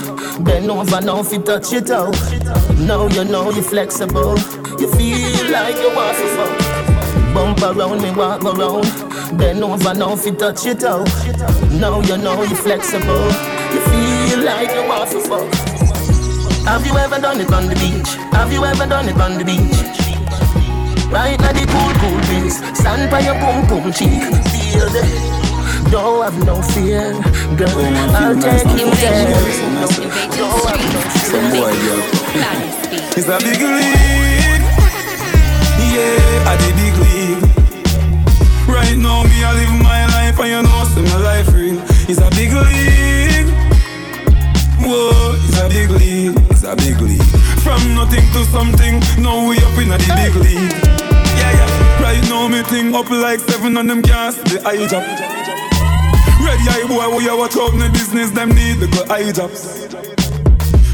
[0.43, 2.17] Bend over now if you touch it out.
[2.79, 4.35] Now you know you're flexible.
[4.79, 7.33] You feel like you want to fuck.
[7.35, 9.37] Bump around me, walk around.
[9.37, 11.05] Bend over now if you touch it out.
[11.79, 13.27] Now you know you're flexible.
[13.73, 15.53] You feel like you want to fuck.
[16.65, 18.09] Have you ever done it on the beach?
[18.33, 20.01] Have you ever done it on the beach?
[21.11, 22.57] Right now the cool, cool breeze.
[22.75, 24.23] Stand by your boom, boom cheek.
[24.49, 25.40] Feel the
[25.89, 27.13] don't have no fear,
[27.57, 27.69] girl.
[28.15, 29.25] I'll take you there.
[30.37, 32.31] Don't have no fear.
[33.17, 34.61] It's a big league.
[35.91, 37.43] Yeah, I the big league.
[38.67, 41.77] Right now, me, I live my life, and you know, see my life real.
[42.07, 43.51] It's a big league.
[44.79, 46.37] Whoa, it's a big league.
[46.49, 47.21] It's a big league.
[47.61, 50.71] From nothing to something, now we up in the big league.
[51.35, 52.01] Yeah, yeah.
[52.01, 55.30] Right now, me thing up like seven on them cans, the eye job.
[56.41, 59.85] Ready eye boy, you watch out in the business, them need the good eye jobs.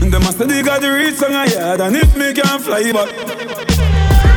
[0.01, 2.91] And them must they got the reach on a yard, and if me can't fly
[2.91, 3.09] back.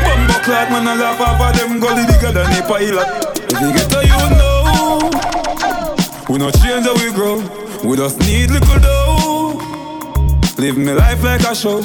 [0.06, 3.08] Bumbo clock, man, I laugh off of them gully bigger than the pilot.
[3.50, 5.11] If you get to you know,
[6.28, 7.42] we not change how we grow,
[7.82, 9.58] we just need little dough.
[10.58, 11.82] Live me life like a show.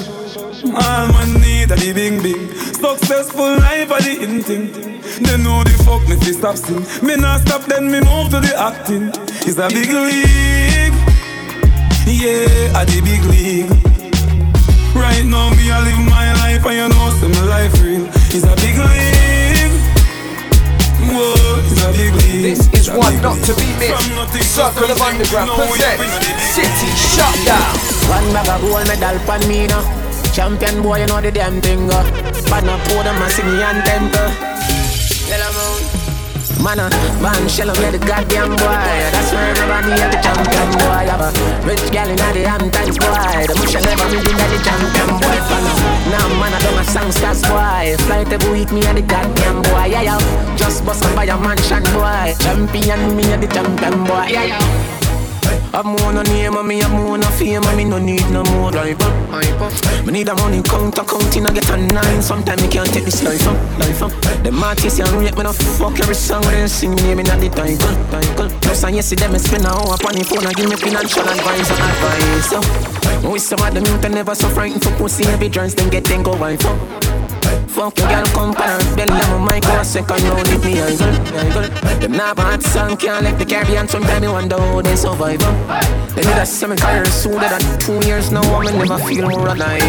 [0.74, 5.72] All man need a the big big Successful life are the in They know the
[5.88, 9.12] fuck me fi stop sing Me not stop then me move to the acting
[9.48, 10.96] It's a big league
[12.04, 13.72] Yeah, a the big league
[14.92, 18.44] Right now me I live my life and you know see my life real It's
[18.44, 19.76] a big league.
[21.08, 22.44] Whoa, it's a big league.
[22.44, 24.56] This is one not to be missed.
[24.56, 27.72] Circle of Underground presents City Shutdown.
[28.12, 29.84] One bag of gold medal pan me now.
[30.34, 31.90] Champion boy, you know the damn thing.
[31.90, 32.04] Uh.
[32.50, 34.55] But now pour them and sing
[36.66, 36.90] Man, uh,
[37.22, 38.90] man, shell of the goddamn boy.
[39.14, 41.06] That's where everybody at the champion boy.
[41.06, 41.30] Have a
[41.62, 43.46] rich gal in the Hamptons boy.
[43.46, 45.38] The bush never been in the champion boy.
[46.10, 47.96] Now, man, I don't a songsters boy.
[48.06, 49.86] Flight every week, me and the goddamn boy.
[49.94, 50.56] Yeah, yeah.
[50.58, 52.34] Just bust up by a mansion boy.
[52.40, 54.26] Champion, me and the champion boy.
[54.30, 55.05] Yeah, yeah.
[55.76, 58.46] I'm more no name and me I'm more no fame and me no need no
[58.46, 60.06] more life up.
[60.06, 62.22] Me need a money count counting I get a nine.
[62.22, 64.12] Sometimes me can't take this life up, life up.
[64.42, 67.50] The artists and rate me no fuck every song they sing me me not the
[67.50, 68.50] title, title.
[68.62, 71.70] Plus I see them spend a hour upon the phone and give me financial advice
[71.70, 72.54] and advice.
[72.56, 73.22] Oh.
[73.22, 76.06] So, with some of them youth never so frightened for pussy every joints then get
[76.06, 77.05] then go wife up.
[77.76, 81.62] Fuck your girl, come pan Belly on my mic, second round with me, go,
[82.00, 85.40] Them not bad song, can't let the Caribbean Sometimes me wonder how they survive
[86.16, 89.82] They need a seven career sooner than two years now I never feel more alive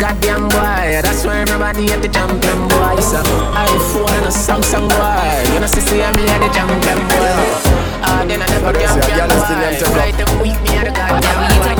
[0.00, 4.32] Goddamn boy, that's why everybody at the champion boy It's a uh, iPhone and a
[4.32, 5.52] Samsung boy.
[5.52, 9.96] You know, see, see, I'm at the champion boy Ah, then I never get boy
[9.96, 11.70] Right, them weak me at the goddamn boy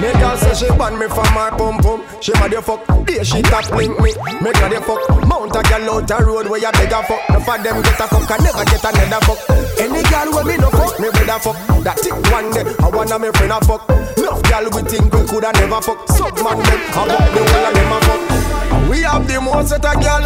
[0.00, 2.02] Make her say she ban me from my pum pum.
[2.20, 4.12] She mad you fuck, yeah she tap link me.
[4.40, 7.20] Make her the fuck, mount a girl out the road where you beg a fuck.
[7.28, 9.40] Enough of them get a fuck and never get another fuck.
[9.78, 11.56] Any girl with me no fuck, me better fuck.
[11.84, 13.84] That tick one day, I wanna me friend a fuck.
[14.16, 16.00] Enough girl we think we coulda never fuck.
[16.08, 18.22] Sub man them, I fuck the whole of them a fuck.
[18.88, 20.22] We have the most set a girl.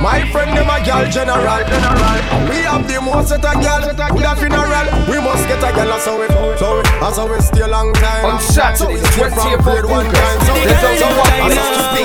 [0.00, 1.04] My friend them a girl
[1.40, 2.48] general.
[2.48, 3.82] We have the most set a girl.
[4.14, 5.98] With a funeral, we must get a girl.
[5.98, 8.24] So we, so we, so we stay a long time.
[8.24, 12.04] On Saturday, the 20th of August, there's only one place to be.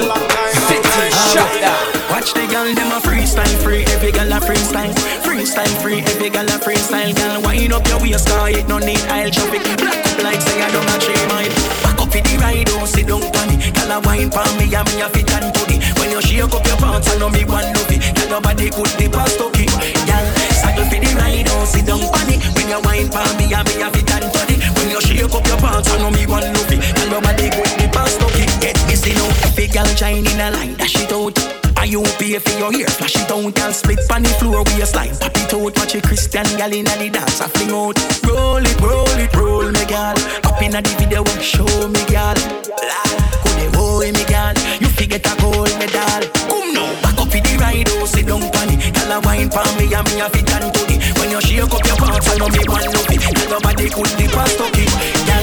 [0.70, 2.00] City Shutdown.
[2.10, 4.94] Watch the girl, them a freestyle free, every girl a freestyle.
[5.22, 7.16] Freestyle free, every girl a freestyle.
[7.16, 9.62] Girl, wind up your waist, car it no need aisle traffic.
[9.78, 11.89] Black up like say I don't a three mile.
[12.10, 13.70] Up for the ride, don't sit down for me.
[13.70, 15.78] Girl a wine for me, and me a fit and body.
[16.02, 18.02] When you shake up your pants, I know me one love it.
[18.18, 19.70] Girl, your body good, the past okay.
[20.10, 20.26] Girl,
[20.58, 22.42] saddle for the ride, don't sit down for me.
[22.58, 24.58] When you wine for me, and me a fit and body.
[24.74, 26.82] When you shake up your pants, I know me one love it.
[26.82, 28.50] Girl, your body good, the past okay.
[28.58, 28.78] Get
[29.14, 31.59] know, if a girl in a line, dash it out.
[31.80, 32.88] Are you pay for your ear?
[32.88, 35.16] Flash it out and split on the floor slime.
[35.16, 37.40] Pop it out, watch a Christian gal in the dance.
[37.40, 37.96] I fling out.
[38.28, 40.12] Roll it, roll it, roll me gal.
[40.44, 42.36] Up in the video, show me gal.
[42.36, 44.52] Could they hold me gal?
[44.84, 46.28] You forget a gold medal.
[46.52, 48.94] Come now, back up for the ride, oh, sit down it.
[48.94, 50.84] Gal a wine for me and me a fit and to
[51.16, 53.24] When you shake up your pants, I know me one love it.
[53.24, 54.84] Gal your body could the past okay.
[55.24, 55.39] Gal,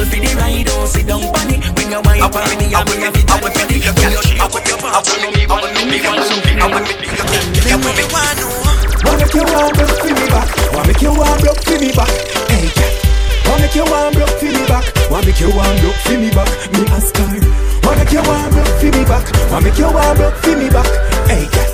[0.00, 1.60] saddle for the ride, oh, sit down pan it.
[1.76, 4.54] When you wine for me and me a fit and to When you shake up
[4.54, 6.00] your pants, I know me one love it.
[6.00, 8.50] Gal, saddle for the ride, oh, sit down pan it.
[9.04, 10.48] Wanna make you want block for me back?
[10.72, 12.12] Wanna make you want block for me back?
[12.48, 12.92] Hey, yeah.
[13.48, 14.84] Wanna make you want block for me back?
[15.10, 16.50] Wanna make you want block for me back?
[16.72, 17.40] Me ask her.
[17.84, 19.24] Wanna make you want block for me back?
[19.50, 20.90] Wanna make you want block for me back?
[21.28, 21.68] Hey, yeah.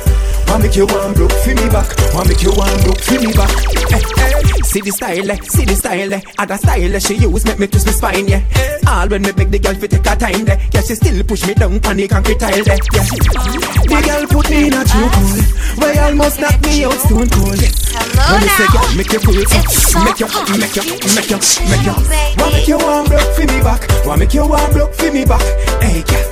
[0.51, 1.89] Wanna make you want block for me back?
[2.15, 3.55] Wanna make you want block for me back?
[3.91, 4.36] Hey, hey.
[4.77, 5.41] See the style, eh?
[5.41, 6.21] see the style, eh?
[6.37, 6.99] other style eh?
[6.99, 8.45] she use make me twist my spine, yeah.
[8.85, 10.61] All when me make the girl fi take her time, there.
[10.69, 12.61] Yeah, she still push me down on the concrete tile.
[12.61, 12.77] Yeah.
[12.77, 15.49] The girl put me in a true cold,
[15.81, 17.57] where almost knock me out stone cold.
[17.57, 20.29] When me say girl, make you cool, so make you,
[20.61, 20.85] make you,
[21.17, 21.41] make you,
[21.73, 21.97] make you.
[22.37, 23.81] Wanna make you want block for me back?
[24.05, 25.47] Wanna make you want block for me back?
[25.81, 26.29] Hey, girl.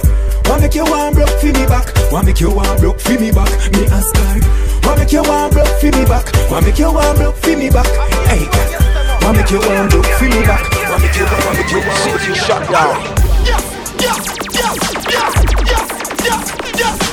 [0.52, 1.88] Wanna make you want block for me back?
[2.12, 3.48] Wanna make you want block for me back?
[3.72, 4.36] Me ask her.
[4.84, 6.26] Why make you want broke for me back?
[6.50, 7.86] Why make you want broke for me back?
[8.28, 8.44] Hey,
[9.24, 10.62] why make you want broke for me back?
[10.72, 12.96] Why make you want, why make you want, make you shut down?
[13.44, 13.64] Yes,
[14.00, 14.20] yes,
[14.52, 14.76] yes,
[15.10, 15.34] yes,
[15.70, 15.88] yes,
[16.24, 17.03] yes, yes.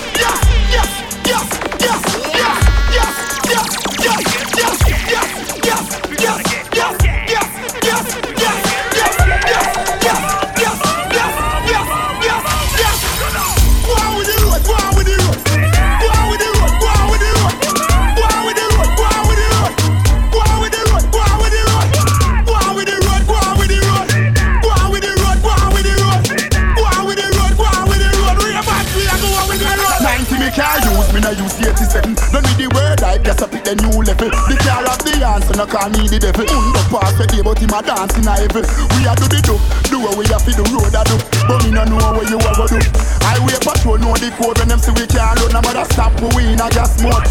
[34.02, 34.30] New level.
[34.50, 36.46] The car of the answer no call me the devil.
[36.46, 38.66] Mundo pass the day but him a dance in a heaven.
[38.98, 39.56] We a do the do,
[39.90, 41.16] do what we a fi the road a do.
[41.48, 42.80] But me no know what you ever do.
[43.22, 46.50] Highway patrol know the code when them see we can't run No matter stop we
[46.50, 47.26] in a gas mode.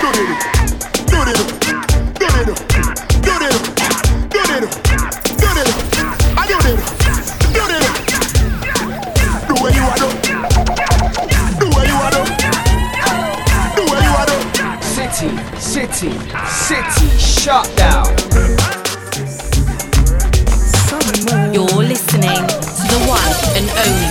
[0.00, 0.34] Do the do,
[1.06, 1.44] do the do,
[2.18, 2.54] do the do,
[3.22, 3.58] do the do,
[4.28, 5.09] do the do
[15.70, 16.10] City,
[16.48, 18.04] city shut down.
[21.54, 24.10] You're listening to the one and only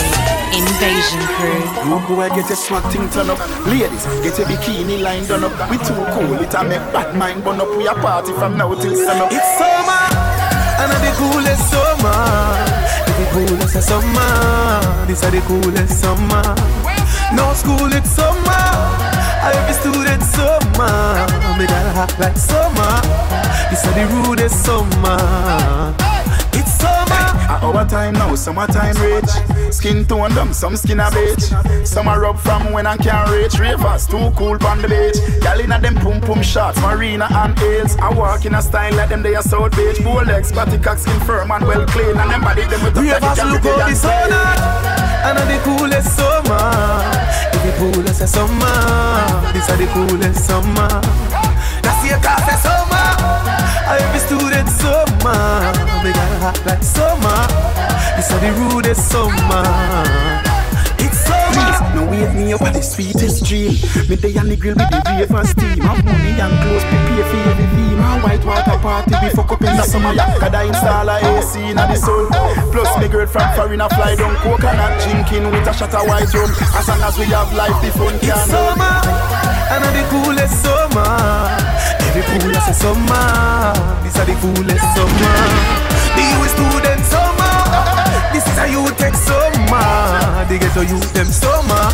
[0.55, 1.59] Invasion Crew.
[1.83, 3.39] You boy get your smart thing turn up.
[3.67, 5.51] Ladies, get your bikini line done up.
[5.69, 7.67] We too cool, it a make bad mind burn up.
[7.77, 9.29] We a party from now till sun up.
[9.29, 10.05] It's summer,
[10.79, 12.69] and the coolest summer.
[13.19, 15.05] The coolest summer.
[15.07, 16.55] This is the coolest summer.
[17.35, 19.08] No school, it's summer.
[19.41, 21.27] Every student summer.
[21.57, 23.01] Me gotta act like summer.
[23.69, 25.95] This is the rudest summer.
[26.53, 27.25] It's summer.
[27.49, 29.73] At our time now, summertime rich.
[29.73, 31.45] Skin tone them, some skin a beach.
[31.85, 33.57] Summer rub from when I can't reach.
[33.59, 35.17] Ravers too cool on the beach.
[35.41, 37.95] Gal inna them pum pum shots, marina and ales.
[37.97, 39.97] I walk in a style like them they are South Beach.
[39.97, 43.43] Bolex, body cock skin firm and well clean, and them body them with a Ravers
[43.45, 45.37] look how the sun hot.
[45.37, 47.19] And the coolest summer.
[47.53, 49.53] Every coolest summer.
[49.53, 50.89] This is the coolest summer.
[51.81, 53.07] That's your of summer.
[53.87, 55.71] Every student summer.
[56.03, 57.47] We gotta act like summer.
[58.15, 59.63] This is the rudest summer.
[60.99, 61.78] It's summer.
[61.99, 63.75] No wake me up at the sweetest dream.
[64.07, 65.83] Me day on the grill with the ravers team.
[65.83, 67.99] Have money and clothes prepare for every theme.
[67.99, 70.15] A white water party we fuck up in the summer.
[70.15, 72.31] Cause I install a AC in the sun.
[72.71, 76.31] Plus me girl from foreign a fly down coconut drinking with a shot of white
[76.31, 76.47] rum.
[76.71, 79.03] As long as we have life, the fun It's summer,
[79.75, 81.11] and the coolest summer.
[81.99, 83.75] Every coolest summer.
[84.07, 85.35] This is the coolest summer.
[86.15, 87.38] The student summer.
[88.31, 90.45] This is a you take summer.
[90.47, 91.91] They get to use them summer,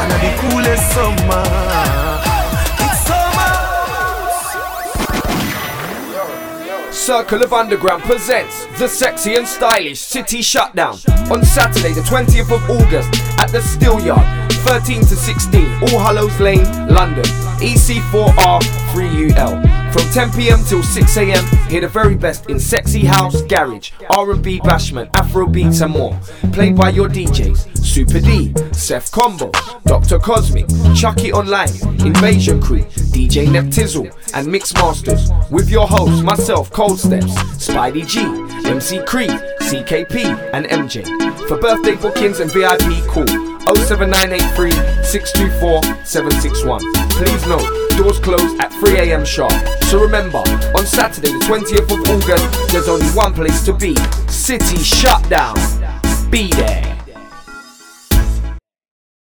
[0.00, 1.44] and the coolest summer.
[2.82, 3.52] It's summer.
[6.92, 10.98] Circle of Underground presents the sexy and stylish City Shutdown
[11.30, 16.66] on Saturday, the 20th of August at the Steelyard, 13 to 16, All Hallows Lane,
[16.88, 17.24] London,
[17.62, 18.60] EC4R
[18.92, 19.92] 3UL.
[19.92, 24.58] From 10 pm till 6 am, hear the very best in sexy house, garage, R&B,
[24.60, 26.18] bashment, Afro beats, and more.
[26.52, 29.50] Played by your DJs Super D, Seth Combo,
[29.84, 30.18] Dr.
[30.18, 30.66] Cosmic,
[30.96, 31.68] Chucky Online,
[32.04, 32.82] Invasion Crew,
[33.12, 37.34] DJ Neptizzle, and Mix Masters with your hosts, myself, Cold Steps,
[37.64, 38.20] Spidey G,
[38.68, 39.30] MC Creed,
[39.60, 41.04] CKP, and MJ.
[41.48, 44.70] For birthday bookings and VIP, call 07983
[45.02, 46.80] 624 761.
[47.10, 47.66] Please note,
[47.96, 49.52] doors close at 3 am sharp.
[49.84, 50.38] So remember,
[50.74, 53.94] on Saturday, the 20th of August, there's only one place to be
[54.28, 55.56] City Shutdown.
[56.30, 57.01] Be there.